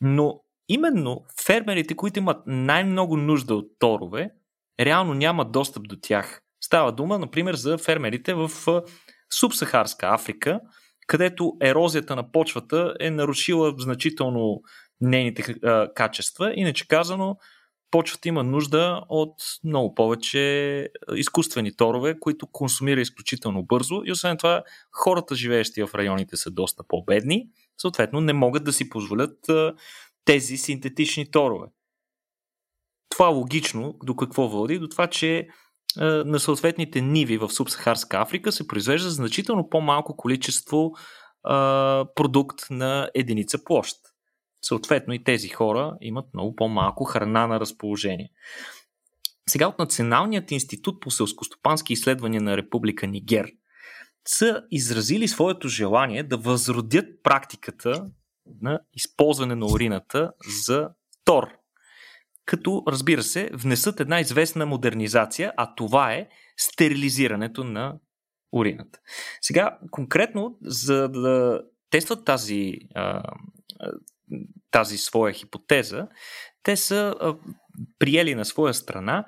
[0.00, 4.30] но именно фермерите, които имат най-много нужда от торове,
[4.80, 6.40] реално нямат достъп до тях.
[6.64, 8.50] Става дума, например, за фермерите в
[9.32, 10.60] субсахарска Африка,
[11.06, 14.60] където ерозията на почвата е нарушила значително
[15.04, 16.52] нейните а, качества.
[16.56, 17.36] Иначе казано,
[17.90, 24.62] почвата има нужда от много повече изкуствени торове, които консумира изключително бързо и освен това
[24.92, 29.74] хората, живеещи в районите, са доста по-бедни, съответно не могат да си позволят а,
[30.24, 31.66] тези синтетични торове.
[33.08, 34.78] Това логично до какво води?
[34.78, 35.48] До това, че
[35.98, 40.92] а, на съответните ниви в Субсахарска Африка се произвежда значително по-малко количество
[41.42, 43.96] а, продукт на единица площ.
[44.64, 48.30] Съответно и тези хора имат много по-малко храна на разположение.
[49.48, 53.50] Сега от Националният институт по селскостопански изследвания на Република Нигер
[54.28, 58.10] са изразили своето желание да възродят практиката
[58.62, 60.32] на използване на урината
[60.64, 60.88] за
[61.24, 61.48] тор.
[62.46, 67.98] Като, разбира се, внесат една известна модернизация, а това е стерилизирането на
[68.52, 68.98] урината.
[69.40, 72.78] Сега, конкретно, за да тестват тази
[74.70, 76.08] тази своя хипотеза,
[76.62, 77.34] те са а,
[77.98, 79.24] приели на своя страна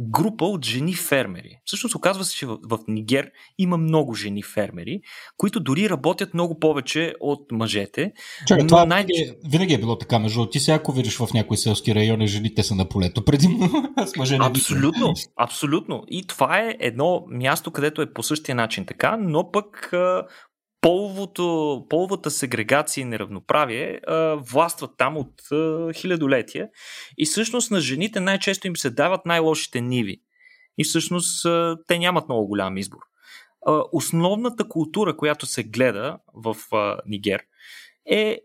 [0.00, 1.60] група от жени фермери.
[1.64, 5.00] Всъщност оказва се, че в, в Нигер има много жени фермери,
[5.36, 8.12] които дори работят много повече от мъжете.
[8.46, 11.56] Чакай, това най- винаги, винаги е било така, между ти сега, ако видиш в някои
[11.56, 13.70] селски райони, жените са на полето предимно,
[14.06, 16.02] с мъже не Абсолютно, абсолютно.
[16.08, 19.92] И това е едно място, където е по същия начин така, но пък
[20.80, 26.68] половото, половата сегрегация и неравноправие а, властват там от а, хилядолетия
[27.18, 30.22] и всъщност на жените най-често им се дават най-лошите ниви.
[30.78, 33.00] И всъщност а, те нямат много голям избор.
[33.66, 37.42] А, основната култура, която се гледа в а, Нигер
[38.10, 38.40] е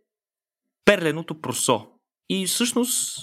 [0.85, 1.87] перленото просо.
[2.29, 3.19] И всъщност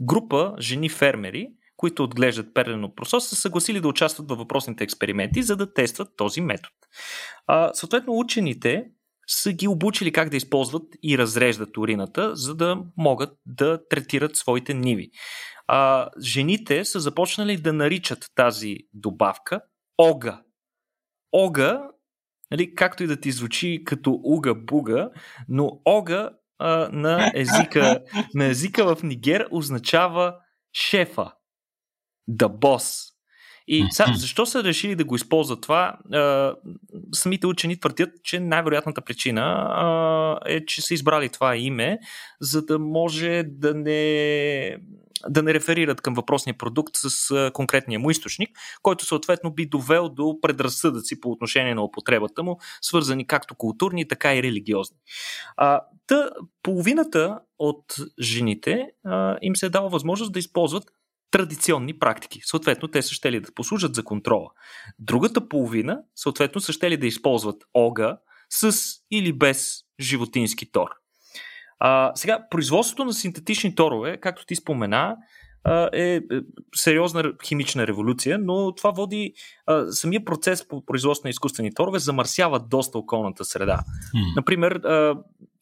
[0.00, 5.56] група жени фермери които отглеждат перлено просо, са съгласили да участват във въпросните експерименти, за
[5.56, 6.74] да тестват този метод.
[7.46, 8.84] А, съответно, учените
[9.26, 14.74] са ги обучили как да използват и разреждат урината, за да могат да третират своите
[14.74, 15.10] ниви.
[15.66, 19.60] А, жените са започнали да наричат тази добавка
[19.98, 20.42] ога.
[21.32, 21.82] Ога,
[22.50, 25.10] нали, както и да ти звучи като уга-буга,
[25.48, 28.04] но ога а, на, езика,
[28.34, 30.36] на езика в Нигер означава
[30.72, 31.32] шефа.
[32.30, 33.15] The Boss.
[33.68, 35.98] И сега, защо са решили да го използват това?
[36.12, 36.54] А,
[37.12, 41.98] самите учени твърдят, че най-вероятната причина а, е, че са избрали това име,
[42.40, 44.76] за да може да не,
[45.28, 48.50] да не реферират към въпросния продукт с конкретния му източник,
[48.82, 54.34] който съответно би довел до предразсъдъци по отношение на употребата му, свързани както културни, така
[54.34, 54.96] и религиозни.
[55.56, 56.30] А, та,
[56.62, 60.84] половината от жените а, им се е дава възможност да използват
[61.30, 62.40] традиционни практики.
[62.44, 64.50] Съответно, те са ще ли да послужат за контрола.
[64.98, 68.18] Другата половина, съответно, са ще ли да използват ога
[68.50, 68.76] с
[69.10, 70.88] или без животински тор.
[71.78, 75.16] А, сега, производството на синтетични торове, както ти спомена,
[75.92, 76.20] е, е
[76.74, 79.32] сериозна химична революция, но това води
[79.90, 83.80] самия процес по производство на изкуствени торове замърсява доста околната среда.
[84.14, 84.36] Hmm.
[84.36, 84.80] Например,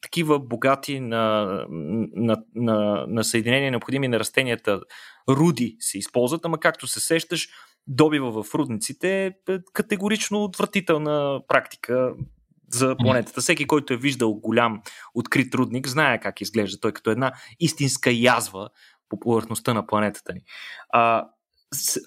[0.01, 4.81] такива богати на, на, на, на съединения необходими на растенията
[5.29, 7.49] руди се използват, ама както се сещаш,
[7.87, 9.31] добива в рудниците е
[9.73, 12.13] категорично отвратителна практика
[12.69, 13.41] за планетата.
[13.41, 14.81] Всеки, който е виждал голям
[15.13, 18.69] открит рудник, знае как изглежда той като една истинска язва
[19.15, 20.41] по повърхността на планетата ни.
[20.89, 21.27] А,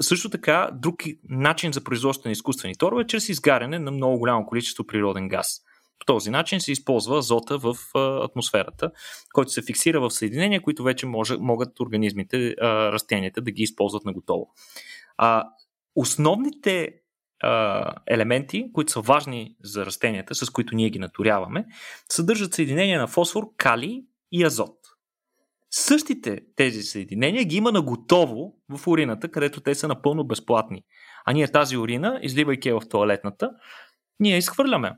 [0.01, 0.97] също така, друг
[1.29, 5.61] начин за производство на изкуствени торове е чрез изгаряне на много голямо количество природен газ.
[5.99, 7.77] По този начин се използва азота в
[8.25, 8.91] атмосферата,
[9.33, 14.13] който се фиксира в съединения, които вече може, могат организмите, растенията да ги използват на
[14.13, 14.49] готово.
[15.17, 15.45] А,
[15.95, 16.95] основните
[17.41, 21.67] а, елементи, които са важни за растенията, с които ние ги наторяваме,
[22.09, 24.78] съдържат съединения на фосфор, калий и азот.
[25.71, 30.83] Същите тези съединения ги има на готово в урината, където те са напълно безплатни.
[31.25, 33.51] А ние тази урина, изливайки в туалетната,
[34.21, 34.93] ние изхвърляме.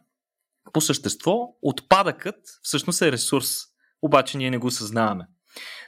[0.72, 3.56] По същество, отпадъкът всъщност е ресурс,
[4.02, 5.26] обаче ние не го съзнаваме.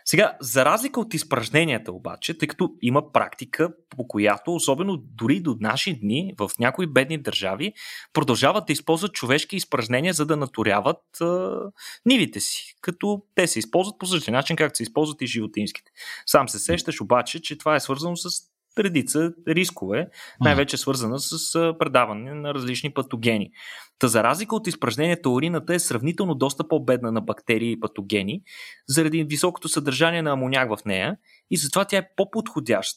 [0.04, 5.56] Сега, за разлика от изпражненията обаче, тъй като има практика, по която, особено дори до
[5.60, 7.72] наши дни, в някои бедни държави,
[8.12, 11.60] продължават да използват човешки изпражнения, за да наторяват а,
[12.06, 15.90] нивите си, като те се използват по същия начин, както се използват и животинските.
[16.26, 20.08] Сам се сещаш обаче, че това е свързано с редица рискове,
[20.40, 23.50] най-вече свързана с предаване на различни патогени.
[23.98, 28.42] Та за разлика от изпражнението, урината е сравнително доста по-бедна на бактерии и патогени,
[28.88, 31.16] заради високото съдържание на амоняк в нея
[31.50, 32.96] и затова тя е по-подходящ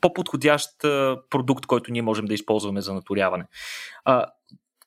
[0.00, 0.70] по-подходящ
[1.30, 3.44] продукт, който ние можем да използваме за наторяване.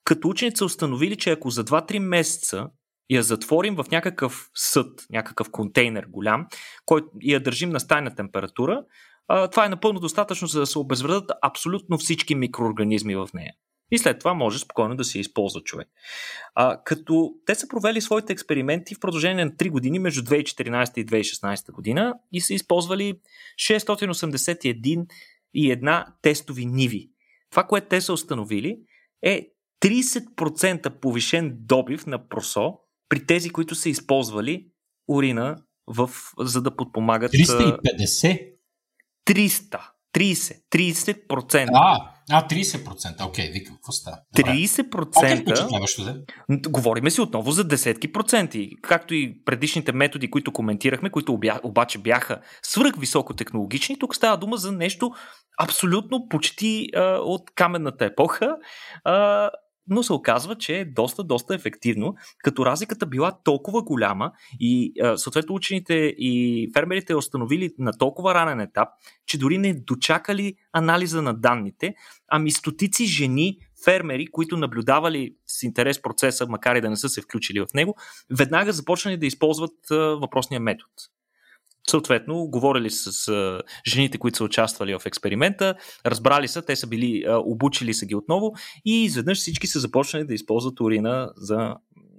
[0.04, 2.70] като ученици са установили, че ако за 2-3 месеца
[3.10, 6.46] я затворим в някакъв съд, някакъв контейнер голям,
[6.86, 8.84] който я държим на стайна температура,
[9.28, 13.52] това е напълно достатъчно, за да се обезвредят абсолютно всички микроорганизми в нея.
[13.90, 15.88] И след това може спокойно да се използва човек.
[16.54, 21.06] А, като те са провели своите експерименти в продължение на 3 години между 2014 и
[21.06, 23.14] 2016 година и са използвали
[23.56, 25.06] 681
[25.54, 27.10] и една тестови ниви.
[27.50, 28.78] Това, което те са установили
[29.22, 29.48] е
[29.84, 34.66] 30% повишен добив на просо при тези, които са използвали
[35.08, 35.56] урина
[35.86, 37.32] в, за да подпомагат.
[37.32, 38.53] 350?
[39.26, 39.80] 300.
[40.14, 40.54] 30.
[40.72, 41.68] 30%.
[41.74, 43.26] А, а 30%.
[43.26, 44.16] Окей, okay, викам, какво става?
[44.36, 45.44] 30%.
[45.44, 48.70] Okay, говориме си отново за десетки проценти.
[48.82, 54.72] Както и предишните методи, които коментирахме, които обаче бяха свръх високотехнологични, тук става дума за
[54.72, 55.10] нещо
[55.60, 58.56] абсолютно почти а, от каменната епоха.
[59.04, 59.50] А,
[59.88, 65.54] но се оказва, че е доста, доста ефективно, като разликата била толкова голяма и съответно
[65.54, 68.88] учените и фермерите установили на толкова ранен етап,
[69.26, 71.94] че дори не дочакали анализа на данните,
[72.28, 77.20] ами стотици жени фермери, които наблюдавали с интерес процеса, макар и да не са се
[77.20, 77.96] включили в него,
[78.38, 80.92] веднага започнали да използват въпросния метод.
[81.90, 85.74] Съответно, говорили с а, жените, които са участвали в експеримента,
[86.06, 88.52] разбрали са, те са били, а, обучили са ги отново
[88.84, 91.76] и изведнъж всички са започнали да използват урина за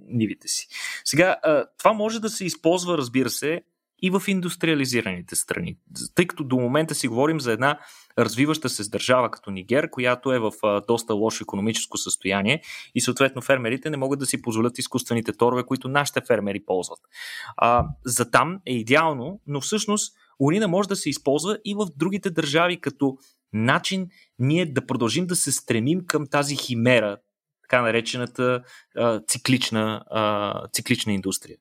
[0.08, 0.68] нивите си.
[1.04, 3.62] Сега, а, това може да се използва, разбира се,
[4.02, 5.76] и в индустриализираните страни.
[6.14, 7.78] Тъй като до момента си говорим за една
[8.18, 10.52] развиваща се държава като Нигер, която е в
[10.86, 12.62] доста лошо економическо състояние
[12.94, 16.98] и съответно фермерите не могат да си позволят изкуствените торове, които нашите фермери ползват.
[17.56, 22.30] А, за там е идеално, но всъщност урина може да се използва и в другите
[22.30, 23.18] държави като
[23.52, 27.16] начин ние да продължим да се стремим към тази химера,
[27.62, 28.62] така наречената
[28.96, 31.56] а, циклична, а, циклична индустрия,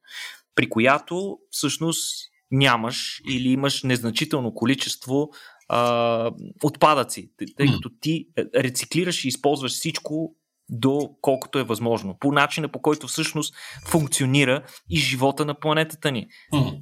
[0.55, 5.29] при която всъщност нямаш или имаш незначително количество
[5.69, 6.31] а,
[6.63, 10.35] отпадъци, тъй като ти рециклираш и използваш всичко
[10.69, 12.17] до колкото е възможно.
[12.19, 13.55] По начина по който всъщност
[13.87, 16.27] функционира и живота на планетата ни.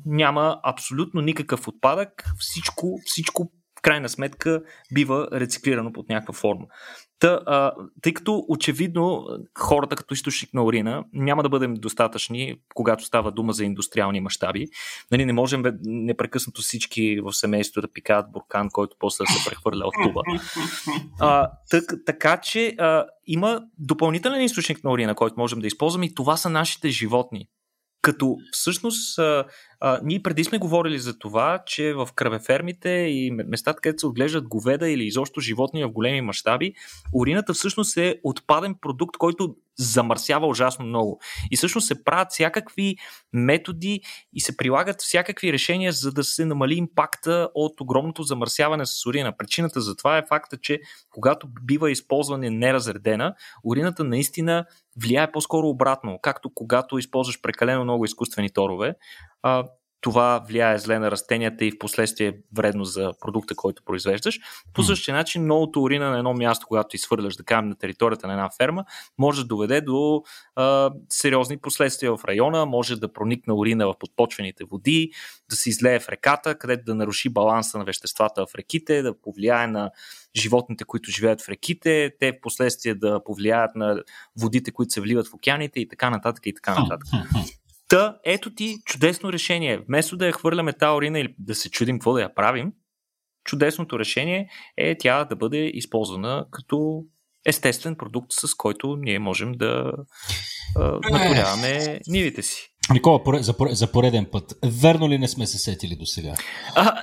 [0.05, 4.61] Няма абсолютно никакъв отпадък, всичко, всичко в крайна сметка
[4.93, 6.65] бива рециклирано под някаква форма.
[7.23, 7.71] Та, а,
[8.01, 9.27] тъй като очевидно
[9.59, 14.67] хората като източник на урина няма да бъдем достатъчни, когато става дума за индустриални мащаби.
[15.11, 19.93] Нали, не можем непрекъснато всички в семейството да пикаят буркан, който после се прехвърля от
[20.03, 20.21] туба.
[21.19, 26.15] А, так, така че а, има допълнителен източник на урина, който можем да използваме и
[26.15, 27.47] това са нашите животни.
[28.03, 29.45] Като всъщност а,
[29.79, 34.47] а, ние преди сме говорили за това, че в кръвефермите и местата, където се отглеждат
[34.47, 36.73] говеда или изобщо животни в големи мащаби,
[37.13, 41.19] урината всъщност е отпаден продукт, който замърсява ужасно много.
[41.51, 42.95] И всъщност се правят всякакви
[43.33, 44.01] методи
[44.33, 49.37] и се прилагат всякакви решения, за да се намали импакта от огромното замърсяване с урина.
[49.37, 54.65] Причината за това е факта, че когато бива използване неразредена, урината наистина
[55.01, 56.19] влияе по-скоро обратно.
[56.21, 58.95] Както когато използваш прекалено много изкуствени торове,
[60.03, 64.39] това влияе зле на растенията и в последствие е вредно за продукта, който произвеждаш.
[64.73, 68.33] По същия начин, новото урина на едно място, когато изхвърляш, да кажем, на територията на
[68.33, 68.85] една ферма,
[69.17, 70.23] може да доведе до
[70.55, 75.11] а, сериозни последствия в района, може да проникне урина в подпочвените води,
[75.49, 79.67] да се излее в реката, където да наруши баланса на веществата в реките, да повлияе
[79.67, 79.91] на
[80.35, 84.03] животните, които живеят в реките, те в последствие да повлияят на
[84.39, 87.07] водите, които се вливат в океаните и така нататък и така нататък.
[87.93, 89.79] Та, ето ти чудесно решение.
[89.87, 92.71] Вместо да я хвърляме тази урина или да се чудим какво да я правим,
[93.43, 97.03] чудесното решение е тя да бъде използвана като
[97.45, 99.91] естествен продукт, с който ние можем да
[101.11, 102.69] наторяваме нивите си.
[102.93, 104.53] Никола, за, за пореден път.
[104.65, 106.35] Верно ли не сме се сетили до сега?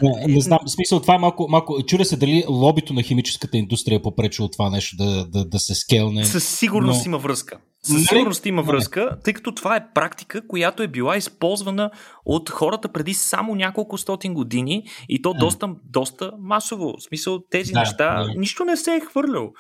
[0.03, 1.83] Не, не знам, в смисъл, това е малко, малко...
[1.87, 5.75] Чудя се дали лобито на химическата индустрия е попречило това нещо да, да, да се
[5.75, 6.25] скелне.
[6.25, 7.11] Със сигурност но...
[7.11, 7.59] има връзка.
[7.83, 8.05] Със нали?
[8.05, 11.91] сигурност има връзка, тъй като това е практика, която е била използвана
[12.25, 16.95] от хората преди само няколко стотин години и то доста, доста масово.
[16.99, 18.35] В смисъл тези да, неща, да.
[18.37, 19.53] нищо не се е хвърлял.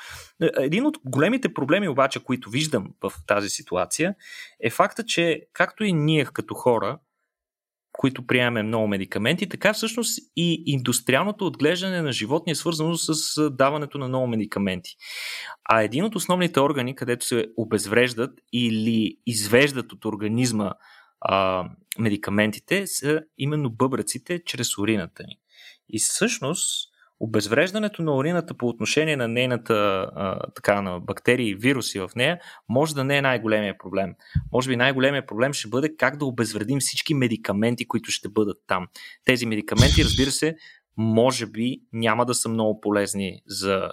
[0.42, 4.14] Е, един от големите проблеми обаче, които виждам в тази ситуация,
[4.62, 6.98] е факта, че както и ние като хора,
[7.92, 13.98] които приемаме много медикаменти, така всъщност и индустриалното отглеждане на животни е свързано с даването
[13.98, 14.96] на много медикаменти.
[15.64, 20.72] А един от основните органи, където се обезвреждат или извеждат от организма
[21.20, 21.68] а,
[21.98, 25.38] медикаментите, са именно бъбреците чрез урината ни.
[25.88, 26.89] И всъщност
[27.20, 29.74] обезвреждането на урината по отношение на нейната
[30.14, 34.14] а, така, на бактерии и вируси в нея може да не е най-големия проблем.
[34.52, 38.86] Може би най-големия проблем ще бъде как да обезвредим всички медикаменти, които ще бъдат там.
[39.24, 40.56] Тези медикаменти, разбира се,
[40.96, 43.90] може би няма да са много полезни за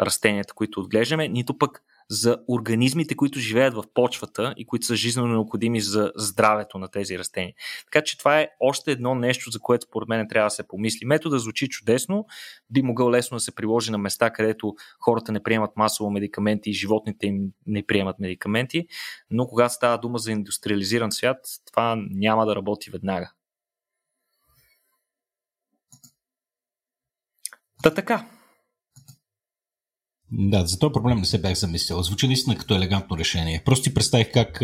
[0.00, 5.28] растенията, които отглеждаме, нито пък за организмите, които живеят в почвата и които са жизненно
[5.28, 7.54] необходими за здравето на тези растения.
[7.84, 11.06] Така че това е още едно нещо, за което според мен трябва да се помисли.
[11.06, 12.26] Метода звучи чудесно,
[12.70, 16.72] би могъл лесно да се приложи на места, където хората не приемат масово медикаменти и
[16.72, 18.86] животните им не приемат медикаменти,
[19.30, 23.32] но когато става дума за индустриализиран свят, това няма да работи веднага.
[27.82, 28.26] Та така,
[30.32, 32.02] да, за този проблем не се бях замислил.
[32.02, 33.62] Звучи наистина като елегантно решение.
[33.64, 34.62] Просто си представих как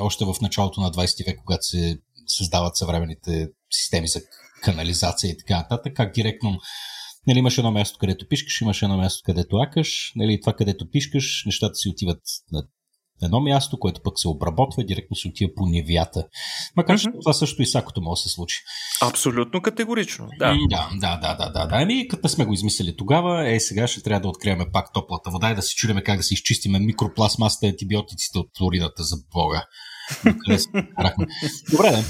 [0.00, 4.20] още в началото на 20 век, когато се създават съвременните системи за
[4.62, 6.58] канализация и така нататък, как директно
[7.26, 11.42] Нали, имаш едно място, където пишкаш, имаш едно място, където акаш, нали, това, където пишкаш,
[11.46, 12.20] нещата си отиват
[12.52, 12.66] на
[13.24, 16.26] едно място, което пък се обработва и директно се отива по невята.
[16.76, 17.20] Макар че mm-hmm.
[17.20, 18.56] това също и сакото може да се случи.
[19.02, 20.56] Абсолютно категорично, да.
[20.70, 21.66] Да, да, да, да, да.
[21.66, 21.76] да.
[21.76, 25.50] Ами, като сме го измислили тогава, е сега ще трябва да открием пак топлата вода
[25.50, 29.66] и да си чудиме как да си изчистиме микропластмасата и антибиотиците от урината за Бога.
[31.70, 32.04] Добре, да.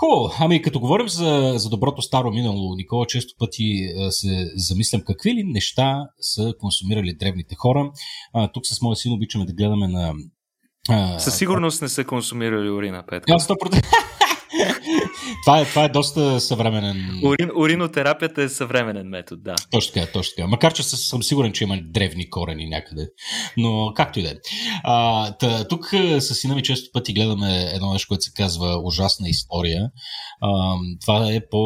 [0.00, 0.34] Хубаво.
[0.38, 5.44] Ами като говорим за, за доброто старо минало, Никола, често пъти се замислям какви ли
[5.44, 7.90] неща са консумирали древните хора.
[8.32, 10.14] А, тук с моя син обичаме да гледаме на
[11.18, 13.30] със сигурност не са консумирали урина, Петко.
[13.30, 14.07] 100%.
[15.44, 17.20] Това, е, това е доста съвременен.
[17.24, 19.54] Урин, уринотерапията е съвременен метод, да.
[19.70, 20.48] Точно така, точно така.
[20.48, 23.08] Макар, че съм сигурен, че има древни корени някъде.
[23.56, 24.34] Но както и да е.
[25.68, 29.90] Тук с сина ми често пъти гледаме едно нещо, което се казва ужасна история.
[30.40, 31.60] А, това е по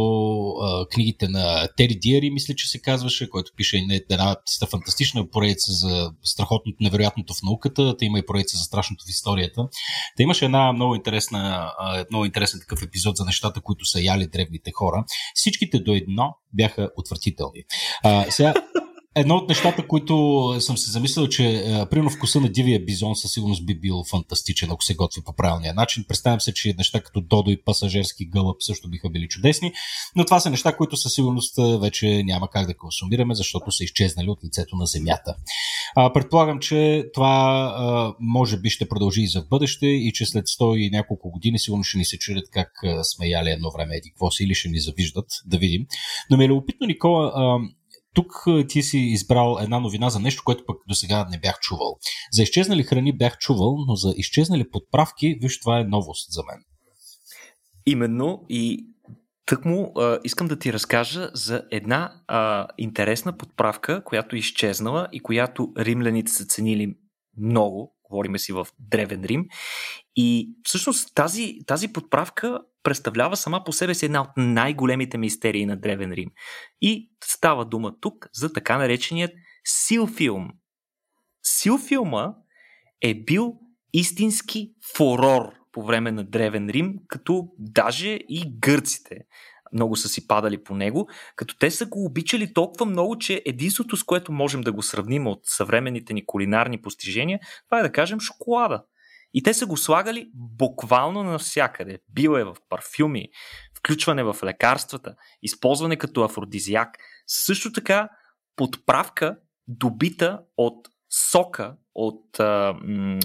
[0.62, 4.36] а, книгите на Тери Диери, мисля, че се казваше, който пише една
[4.70, 7.96] фантастична поредица за страхотното, невероятното в науката.
[7.96, 9.68] Та има и поредица за страшното в историята.
[10.16, 11.72] Та имаше една много интересна,
[12.10, 15.04] много интересен такъв епизод за нещата, които са яли древните хора.
[15.34, 17.62] Всичките до едно бяха отвратителни.
[18.04, 18.54] А, сега,
[19.14, 23.32] Едно от нещата, които съм се замислил, че е, примерно вкуса на дивия бизон със
[23.32, 26.04] сигурност би бил фантастичен, ако се готви по правилния начин.
[26.08, 29.72] Представям се, че неща като Додо и пасажирски гълъб също биха били чудесни,
[30.16, 33.84] но това са неща, които със сигурност е, вече няма как да консумираме, защото са
[33.84, 35.34] изчезнали от лицето на земята.
[35.96, 40.26] А, предполагам, че това а, може би ще продължи и за в бъдеще и че
[40.26, 42.68] след 100 и няколко години сигурно ще ни се чудят как
[43.02, 45.86] сме яли едно време еди какво или ще ни завиждат, да видим.
[46.30, 47.58] Но ми е любопитно, Никола, а,
[48.14, 51.98] тук ти си избрал една новина за нещо, което пък до сега не бях чувал.
[52.32, 56.64] За изчезнали храни бях чувал, но за изчезнали подправки, виж, това е новост за мен.
[57.86, 58.86] Именно и
[59.46, 65.20] тъкмо а, искам да ти разкажа за една а, интересна подправка, която е изчезнала и
[65.20, 66.94] която римляните са ценили
[67.38, 69.46] много, говориме си в Древен Рим.
[70.16, 75.76] И всъщност тази, тази подправка представлява сама по себе си една от най-големите мистерии на
[75.76, 76.30] Древен Рим.
[76.80, 79.32] И става дума тук за така нареченият
[79.64, 80.48] силфилм.
[81.42, 82.34] Силфилма
[83.00, 83.54] е бил
[83.92, 89.16] истински фурор по време на Древен Рим, като даже и гърците
[89.72, 93.96] много са си падали по него, като те са го обичали толкова много, че единството
[93.96, 98.20] с което можем да го сравним от съвременните ни кулинарни постижения, това е да кажем
[98.20, 98.84] шоколада.
[99.34, 101.98] И те са го слагали буквално навсякъде.
[102.08, 103.28] Бил е в парфюми,
[103.78, 106.88] включване в лекарствата, използване като афродизиак.
[107.26, 108.08] Също така
[108.56, 109.36] подправка,
[109.68, 110.88] добита от
[111.30, 113.18] сока, от а, м-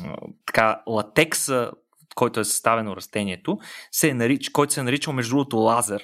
[0.45, 1.71] така, латекса,
[2.15, 3.57] който е съставено растението,
[3.91, 6.03] се е нарич, който се е наричал между другото лазер.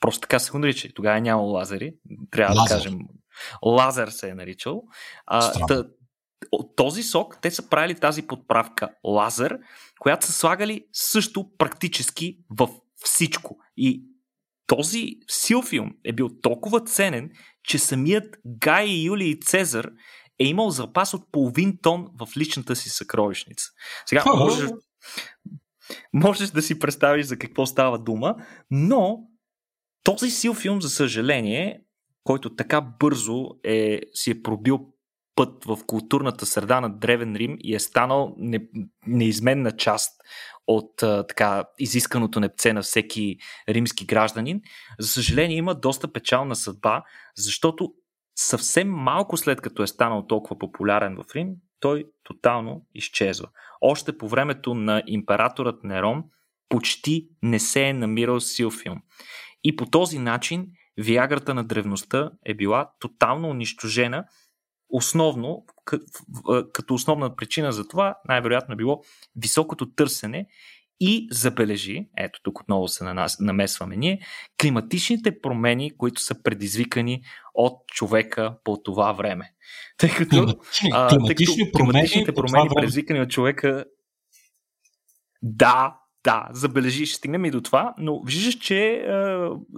[0.00, 0.88] Просто така се го нарича.
[0.94, 1.94] Тогава е нямало лазери.
[2.30, 2.74] Трябва лазер.
[2.74, 2.98] да кажем.
[3.62, 4.82] Лазер се е наричал.
[5.26, 5.52] А,
[6.52, 9.58] от този сок те са правили тази подправка лазер,
[9.98, 13.58] която са слагали също практически в всичко.
[13.76, 14.04] И
[14.66, 17.30] този силфилм е бил толкова ценен,
[17.62, 19.90] че самият Гай Юлий Цезар
[20.38, 23.66] е имал запас от половин тон в личната си съкровищница.
[24.06, 24.70] Сега можеш,
[26.12, 28.34] можеш да си представиш за какво става дума,
[28.70, 29.18] но
[30.02, 31.80] този силфилм, за съжаление,
[32.24, 34.95] който така бързо е, си е пробил
[35.36, 38.68] път в културната среда на Древен Рим и е станал не,
[39.06, 40.20] неизменна част
[40.66, 43.36] от а, така изисканото непце на всеки
[43.68, 44.60] римски гражданин,
[44.98, 47.02] за съжаление има доста печална съдба,
[47.36, 47.94] защото
[48.38, 51.48] съвсем малко след като е станал толкова популярен в Рим,
[51.80, 53.48] той тотално изчезва.
[53.80, 56.24] Още по времето на императорът Нерон
[56.68, 59.02] почти не се е намирал силфилм.
[59.64, 60.66] И по този начин
[60.98, 64.24] Виаграта на древността е била тотално унищожена
[64.88, 65.64] основно,
[66.72, 69.02] като основна причина за това, най-вероятно е било
[69.36, 70.46] високото търсене
[71.00, 73.04] и забележи, ето тук отново се
[73.40, 74.20] намесваме ние,
[74.60, 77.22] климатичните промени, които са предизвикани
[77.54, 79.52] от човека по това време.
[79.96, 80.56] Тъй като,
[80.92, 83.84] а, тъй като климатичните промени, предизвикани от човека
[85.42, 85.96] да,
[86.26, 89.04] да, забележи, ще стигнем и до това, но виждаш, че е,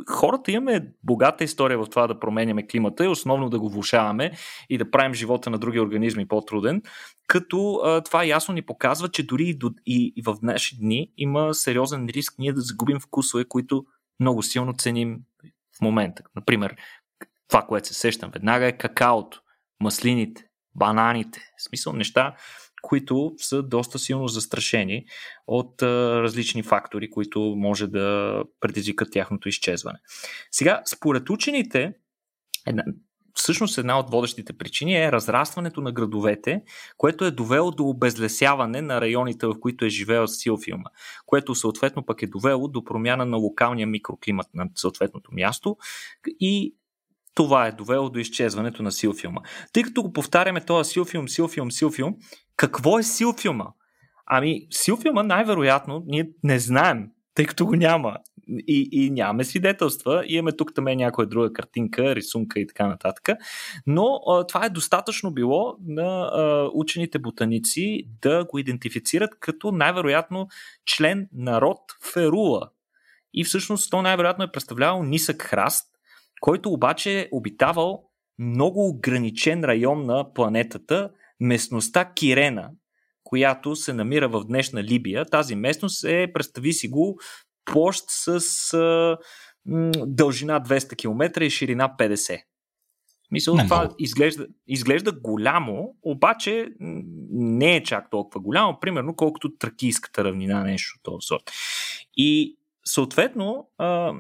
[0.07, 4.33] хората имаме богата история в това да променяме климата и основно да го влушаваме
[4.71, 6.83] и да правим живота на други организми по-труден,
[7.27, 11.13] като е, това ясно ни показва, че дори и, до, и, и в днешни дни
[11.17, 13.85] има сериозен риск ние да загубим вкусове, които
[14.21, 15.19] много силно ценим
[15.79, 16.23] в момента.
[16.37, 16.77] Например,
[17.49, 19.43] това, което се сещам веднага е какаото,
[19.81, 20.45] маслините,
[20.75, 22.35] бананите, в смисъл неща,
[22.89, 25.05] които са доста силно застрашени
[25.47, 29.99] от а, различни фактори, които може да предизвикат тяхното изчезване.
[30.51, 31.93] Сега, според учените,
[32.67, 32.85] една,
[33.35, 36.63] всъщност една от водещите причини е разрастването на градовете,
[36.97, 40.91] което е довело до обезлесяване на районите, в които е живеел силфилма,
[41.27, 45.77] което съответно пък е довело до промяна на локалния микроклимат на съответното място
[46.41, 46.75] и
[47.35, 49.41] това е довело до изчезването на силфилма.
[49.73, 52.17] Тъй като го повтаряме този силфилм, силфилм, силфилм,
[52.59, 53.67] какво е силфилма?
[54.27, 58.17] Ами, силфилма най-вероятно ние не знаем, тъй като го няма.
[58.49, 60.25] И, и нямаме свидетелства.
[60.27, 63.29] Имаме тук там някоя друга картинка, рисунка и така нататък.
[63.87, 70.49] Но а, това е достатъчно било на а, учените ботаници да го идентифицират като най-вероятно
[70.87, 71.81] член на род
[72.13, 72.71] Ферула.
[73.35, 75.87] И всъщност то най-вероятно е представлявал нисък храст,
[76.41, 78.05] който обаче е обитавал
[78.39, 82.71] много ограничен район на планетата, местността Кирена,
[83.25, 85.25] която се намира в днешна Либия.
[85.25, 87.19] Тази местност е, представи си го,
[87.65, 88.29] площ с
[88.75, 89.19] а,
[89.67, 92.43] м, дължина 200 км и ширина 50.
[93.31, 96.69] Мисля, не това изглежда, изглежда голямо, обаче
[97.31, 101.43] не е чак толкова голямо, примерно колкото тракийската равнина, нещо от този сорт.
[102.17, 104.13] И съответно, а,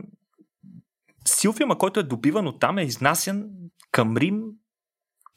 [1.24, 3.48] Силфима, който е добиван от там, е изнасян
[3.92, 4.42] към Рим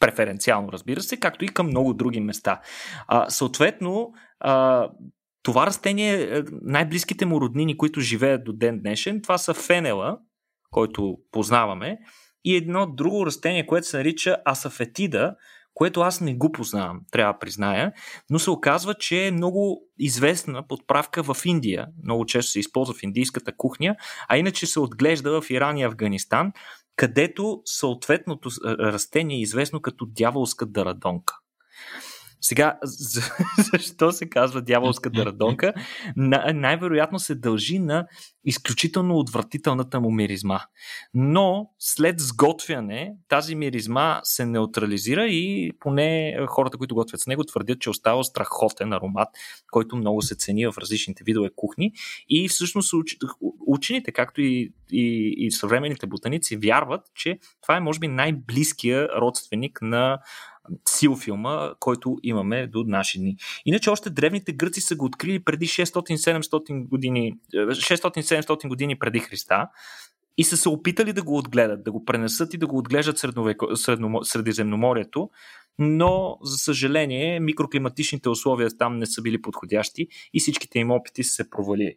[0.02, 2.62] преференциално, разбира се, както и към много други места.
[3.08, 4.88] А, съответно, а,
[5.43, 10.18] това растение, е, най-близките му роднини, които живеят до ден днешен, това са фенела,
[10.72, 11.97] който познаваме,
[12.45, 15.36] и едно друго растение, което се нарича асафетида,
[15.74, 17.91] което аз не го познавам, трябва да призная,
[18.30, 21.88] но се оказва, че е много известна подправка в Индия.
[22.04, 23.95] Много често се използва в индийската кухня,
[24.30, 26.52] а иначе се отглежда в Иран и Афганистан,
[26.96, 31.38] където съответното растение е известно като дяволска дарадонка.
[32.42, 32.80] Сега,
[33.72, 35.74] защо се казва дяволска дарадонка?
[36.54, 38.08] Най-вероятно се дължи на
[38.46, 40.60] изключително отвратителната му миризма.
[41.14, 47.80] Но след сготвяне тази миризма се неутрализира и поне хората, които готвят с него, твърдят,
[47.80, 49.30] че остава страхотен аромат,
[49.72, 51.92] който много се цени в различните видове кухни.
[52.30, 52.94] И всъщност
[53.68, 59.80] учените, както и, и, и съвременните ботаници, вярват, че това е може би най-близкия родственик
[59.82, 60.20] на
[60.89, 63.38] силфилма, който имаме до наши дни.
[63.66, 69.68] Иначе още древните гръци са го открили преди 600-700 години, 600-700 години преди Христа
[70.38, 73.76] и са се опитали да го отгледат, да го пренесат и да го отглеждат средновеко,
[73.76, 75.30] средно, Средиземноморието,
[75.80, 81.36] но за съжаление микроклиматичните условия там не са били подходящи и всичките им опити са
[81.36, 81.95] се провалили.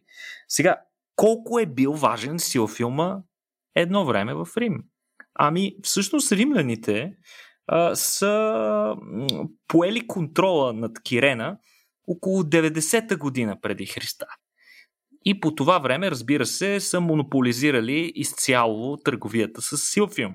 [0.48, 0.76] Сега,
[1.16, 3.18] колко е бил важен силфилма
[3.74, 4.84] едно време в Рим?
[5.34, 7.16] Ами, всъщност римляните
[7.66, 8.96] а, са
[9.68, 11.58] поели контрола над Кирена
[12.06, 14.26] около 90-та година преди Христа.
[15.24, 20.34] И по това време, разбира се, са монополизирали изцяло търговията с Силфиум.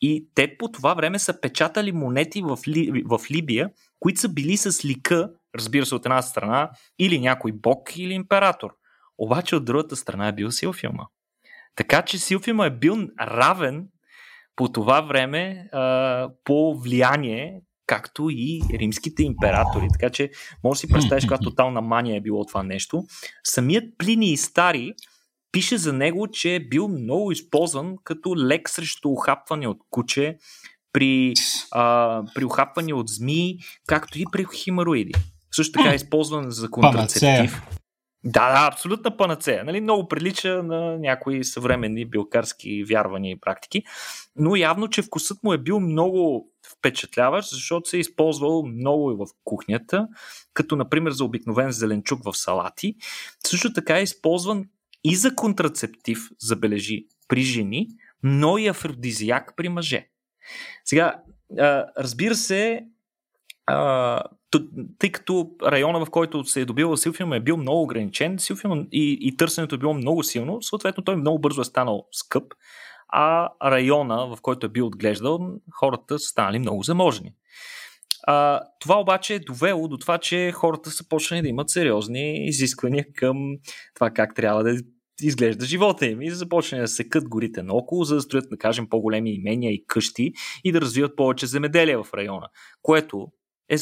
[0.00, 4.56] И те по това време са печатали монети в, Ли, в Либия, които са били
[4.56, 8.70] с лика, разбира се, от една страна, или някой бог, или император.
[9.18, 11.06] Обаче от другата страна е бил Силфиума.
[11.76, 13.88] Така че Силфиума е бил равен
[14.60, 19.88] по това време а, по влияние, както и римските императори.
[19.92, 20.30] Така че
[20.64, 23.04] може да си представиш каква тотална мания е било това нещо.
[23.44, 24.92] Самият Плини и Стари
[25.52, 30.36] пише за него, че е бил много използван като лек срещу ухапване от куче,
[30.92, 31.34] при,
[31.70, 35.12] а, при ухапване от змии, както и при химароиди.
[35.52, 37.62] Също така е използван за контрацептив.
[38.24, 39.64] Да, да, абсолютна панацея.
[39.64, 39.80] Нали?
[39.80, 43.82] Много прилича на някои съвременни билкарски вярвания и практики,
[44.36, 49.14] но явно, че вкусът му е бил много впечатляващ, защото се е използвал много и
[49.14, 50.08] в кухнята,
[50.54, 52.94] като например за обикновен зеленчук в салати.
[53.46, 54.64] Също така е използван
[55.04, 57.88] и за контрацептив, забележи, при жени,
[58.22, 60.08] но и афродизиак при мъже.
[60.84, 61.22] Сега,
[61.98, 62.84] разбира се,
[64.98, 69.18] тъй като района, в който се е добил Силфиум е бил много ограничен, Силфиум и,
[69.20, 72.54] и търсенето е било много силно, съответно той много бързо е станал скъп,
[73.08, 75.40] а района, в който е бил отглеждал,
[75.78, 77.32] хората са станали много заможни.
[78.22, 83.06] А, това обаче е довело до това, че хората са почнали да имат сериозни изисквания
[83.14, 83.36] към
[83.94, 84.76] това как трябва да
[85.22, 88.88] изглежда живота им и започне да се кът горите наоколо, за да строят, да кажем,
[88.88, 90.32] по-големи имения и къщи
[90.64, 92.48] и да развиват повече земеделие в района,
[92.82, 93.26] което
[93.70, 93.78] е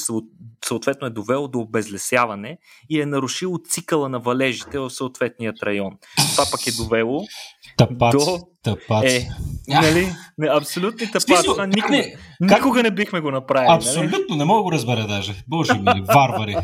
[0.64, 2.58] съответно е довело до обезлесяване
[2.90, 5.92] и е нарушило цикъла на валежите в съответният район.
[6.32, 7.24] Това пък е довело
[7.76, 8.38] тъпац, до...
[8.62, 9.12] Тъпац.
[9.12, 9.28] Е,
[9.68, 11.44] нали, не, абсолютни тъпац.
[11.44, 12.16] Това никога, не,
[12.48, 12.58] как...
[12.58, 13.68] никога не бихме го направили.
[13.68, 13.76] Нали?
[13.76, 14.38] Абсолютно, нали?
[14.38, 15.44] не мога да го разбера даже.
[15.48, 16.56] Боже ми, варвари.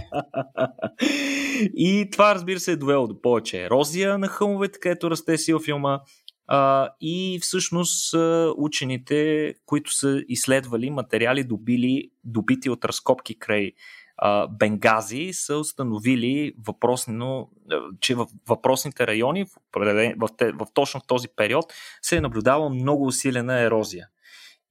[1.76, 6.00] и това, разбира се, е довело до повече ерозия на хълмовете, където расте сила филма,
[6.46, 8.14] а, и всъщност
[8.56, 13.72] учените, които са изследвали материали, добили, добити от разкопки край
[14.16, 17.50] а, Бенгази, са установили въпросно,
[18.00, 19.48] че в въпросните райони, в,
[20.16, 20.28] в,
[20.58, 21.64] в, точно в този период,
[22.02, 24.08] се е наблюдава много усилена ерозия.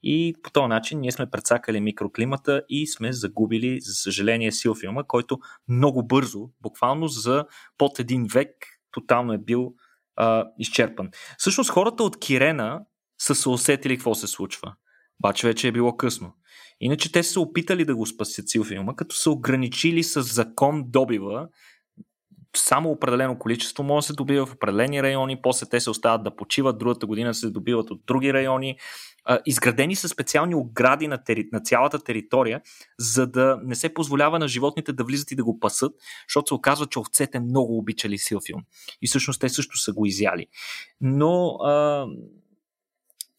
[0.03, 5.39] И по този начин ние сме прецакали микроклимата и сме загубили, за съжаление, силфилма, който
[5.67, 7.45] много бързо, буквално за
[7.77, 8.49] под един век,
[8.91, 9.73] тотално е бил
[10.15, 11.09] а, изчерпан.
[11.37, 12.81] Всъщност хората от Кирена
[13.21, 14.73] са се усетили какво се случва.
[15.19, 16.33] Обаче вече е било късно.
[16.79, 21.47] Иначе те са опитали да го спасят силфилма, като са ограничили с закон добива.
[22.57, 26.35] Само определено количество може да се добива в определени райони, после те се остават да
[26.35, 28.77] почиват, другата година се добиват от други райони.
[29.45, 32.61] изградени са специални огради на, тери, на цялата територия,
[32.99, 35.93] за да не се позволява на животните да влизат и да го пасат,
[36.29, 38.61] защото се оказва, че овцете много обичали силфилм.
[39.01, 40.47] И всъщност те също са го изяли.
[41.01, 42.05] Но а,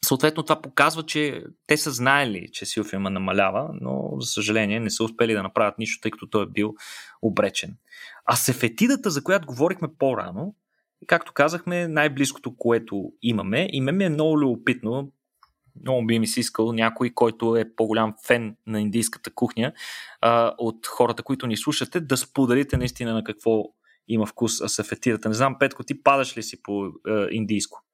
[0.05, 5.05] Съответно, това показва, че те са знаели, че силфилма намалява, но за съжаление не са
[5.05, 6.75] успели да направят нищо, тъй като той е бил
[7.23, 7.77] обречен.
[8.25, 10.55] А сефетидата, за която говорихме по-рано,
[11.07, 13.69] както казахме, най-близкото, което имаме.
[13.73, 15.13] И мен ми е много любопитно,
[15.83, 19.73] много би ми се искал някой, който е по-голям фен на индийската кухня,
[20.21, 23.65] а, от хората, които ни слушате, да споделите наистина на какво
[24.09, 25.29] има вкус асафетидата.
[25.29, 27.85] Не знам, Петко, ти падаш ли си по а, индийско?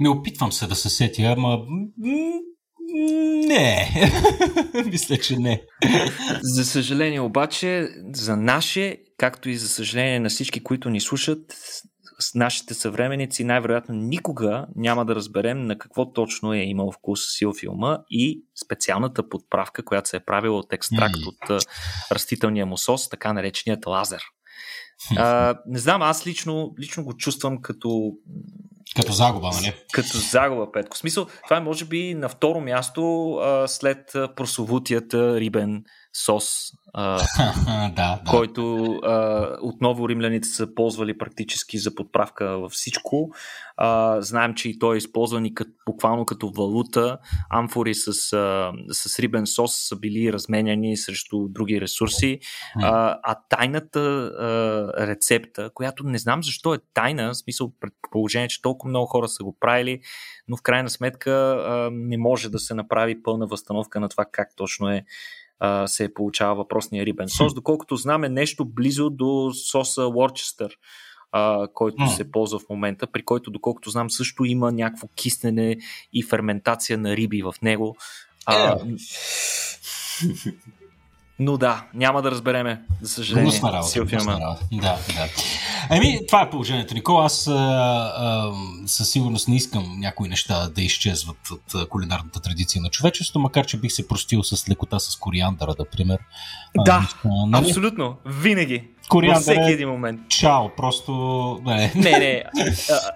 [0.00, 1.58] Не опитвам се да се сетя, ама
[3.46, 3.90] не.
[4.86, 5.62] Мисля, че не.
[6.42, 11.40] За съжаление обаче, за наше, както и за съжаление на всички, които ни слушат,
[12.20, 17.52] с нашите съвременици най-вероятно никога няма да разберем на какво точно е имал вкус сил
[17.60, 21.28] филма и специалната подправка, която се е правила от екстракт mm.
[21.28, 21.64] от
[22.12, 24.22] растителния му сос, така нареченият лазер.
[25.16, 28.12] А, не знам, аз лично, лично го чувствам като
[28.96, 29.74] като загуба, нали?
[29.92, 30.96] Като загуба, Петко.
[30.96, 37.16] В смисъл, това е може би на второ място а, след прословутият рибен сос, а,
[37.88, 38.30] да, да.
[38.30, 43.30] който а, отново римляните са ползвали практически за подправка във всичко.
[43.76, 47.18] А, знаем, че и той е използван и като, буквално като валута.
[47.50, 52.40] Амфори с, а, с рибен сос са били разменяни срещу други ресурси.
[52.82, 58.62] А, а тайната а, рецепта, която не знам защо е тайна, в смисъл предположение, че
[58.62, 60.00] толкова много хора са го правили,
[60.48, 64.48] но в крайна сметка а, не може да се направи пълна възстановка на това как
[64.56, 65.04] точно е
[65.60, 67.54] а, се е получава въпросния рибен сос.
[67.54, 70.70] Доколкото знаме нещо близо до соса Worcester,
[71.32, 72.16] а, който mm.
[72.16, 75.76] се ползва в момента, при който, доколкото знам, също има някакво киснене
[76.12, 77.96] и ферментация на риби в него.
[78.46, 78.78] А, е.
[81.42, 83.50] Но да, няма да разбереме, за съжаление.
[83.50, 84.64] Гнусна работа, гнусна работа.
[84.72, 85.28] Да, да.
[85.96, 87.24] Еми, това е положението, Никола.
[87.24, 88.52] Аз а, а,
[88.86, 93.80] със сигурност не искам някои неща да изчезват от кулинарната традиция на човечеството, макар че
[93.80, 96.18] бих се простил с лекота с кориандъра, например.
[96.84, 97.68] Да, а, нали?
[97.68, 98.16] абсолютно.
[98.26, 98.88] Винаги.
[99.10, 100.20] Кориандър всеки е един момент.
[100.28, 101.12] Чао, просто...
[101.64, 102.10] Не, не.
[102.18, 102.44] не.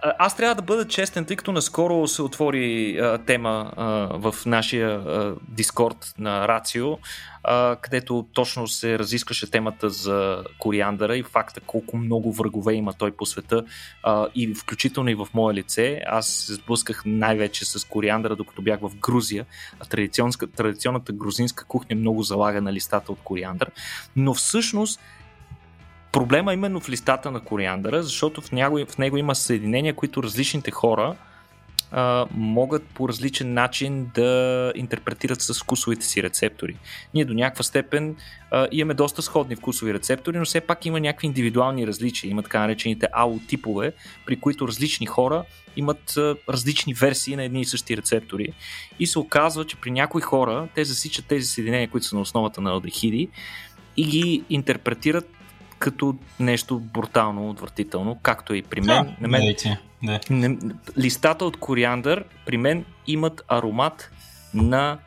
[0.03, 3.85] А, аз трябва да бъда честен, тъй като наскоро се отвори а, тема а,
[4.19, 6.99] в нашия а, Дискорд на Рацио,
[7.45, 13.11] а, където точно се разискваше темата за кориандъра и факта колко много врагове има той
[13.11, 13.65] по света
[14.03, 16.01] а, и включително и в мое лице.
[16.07, 19.47] Аз се сблъсках най-вече с кориандъра, докато бях в Грузия.
[19.81, 19.85] А
[20.57, 23.71] традиционната грузинска кухня много залага на листата от кориандър.
[24.17, 25.01] Но всъщност
[26.15, 30.23] Проблема е именно в листата на кориандъра, защото в него, в него има съединения, които
[30.23, 31.17] различните хора
[31.91, 36.77] а, могат по различен начин да интерпретират с вкусовите си рецептори.
[37.15, 38.17] Ние до някаква степен
[38.51, 42.31] а, имаме доста сходни вкусови рецептори, но все пак има някакви индивидуални различия.
[42.31, 43.93] Има така наречените АО-типове,
[44.27, 45.45] при които различни хора
[45.77, 48.49] имат а, различни версии на едни и същи рецептори.
[48.99, 52.61] И се оказва, че при някои хора те засичат тези съединения, които са на основата
[52.61, 53.29] на алдехиди
[53.97, 55.34] и ги интерпретират
[55.79, 59.05] като нещо брутално, отвратително, както и при мен.
[59.05, 59.55] Да, на мен
[60.03, 60.21] да.
[60.31, 60.59] Не,
[60.99, 64.11] листата от кориандър при мен имат аромат
[64.55, 64.99] на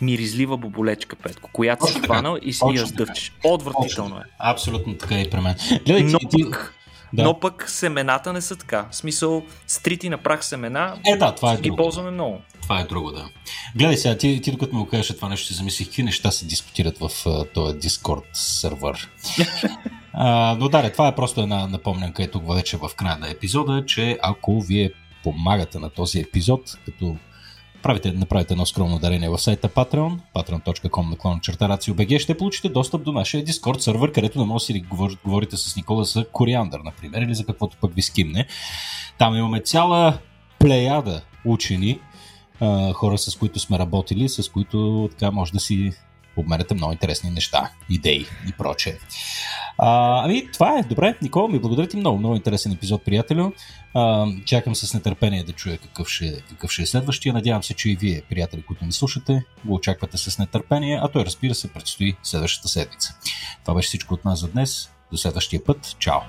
[0.00, 3.32] миризлива боболечка, Петко, която си хванал и си я сдъвчиш.
[3.44, 4.22] Отвратително е.
[4.38, 5.54] Абсолютно така и при мен.
[5.86, 6.74] Гледай, но, ти, пък,
[7.12, 7.22] да.
[7.22, 8.86] но пък семената не са така.
[8.90, 11.76] В смисъл, стрити на прах семена е, да, това е ги друго.
[11.76, 12.40] ползваме много.
[12.68, 13.28] Това е друго, да.
[13.76, 16.98] Гледай сега, ти, ти докато го кажеш това нещо, си замислих какви неща се дискутират
[16.98, 19.10] в uh, този Discord сервер.
[20.58, 24.18] Но да, това е просто една напомнянка е тук вече в края на епизода, че
[24.22, 24.90] ако вие
[25.22, 27.16] помагате на този епизод, като
[27.82, 33.02] правите, направите едно скромно дарение в сайта Patreon, patreon.com наклон черта RACIO.BG, ще получите достъп
[33.02, 34.84] до нашия Discord сервер, където не може да си
[35.24, 38.46] говорите с Никола за кориандър, например, или за каквото пък ви скимне.
[39.18, 40.18] Там имаме цяла
[40.58, 42.00] плеяда учени,
[42.94, 45.92] хора с които сме работили, с които така може да си
[46.36, 48.98] обменяте много интересни неща, идеи и прочее.
[49.78, 50.82] А, ами, това е.
[50.82, 52.18] Добре, Никола, ми благодаря ти много.
[52.18, 53.52] Много интересен епизод, приятелю.
[53.94, 57.32] А, чакам с нетърпение да чуя какъв ще, какъв ще е следващия.
[57.32, 61.24] Надявам се, че и вие, приятели, които ни слушате, го очаквате с нетърпение, а той,
[61.24, 63.14] разбира се, предстои следващата седмица.
[63.62, 64.90] Това беше всичко от нас за днес.
[65.12, 65.96] До следващия път.
[65.98, 66.20] Чао!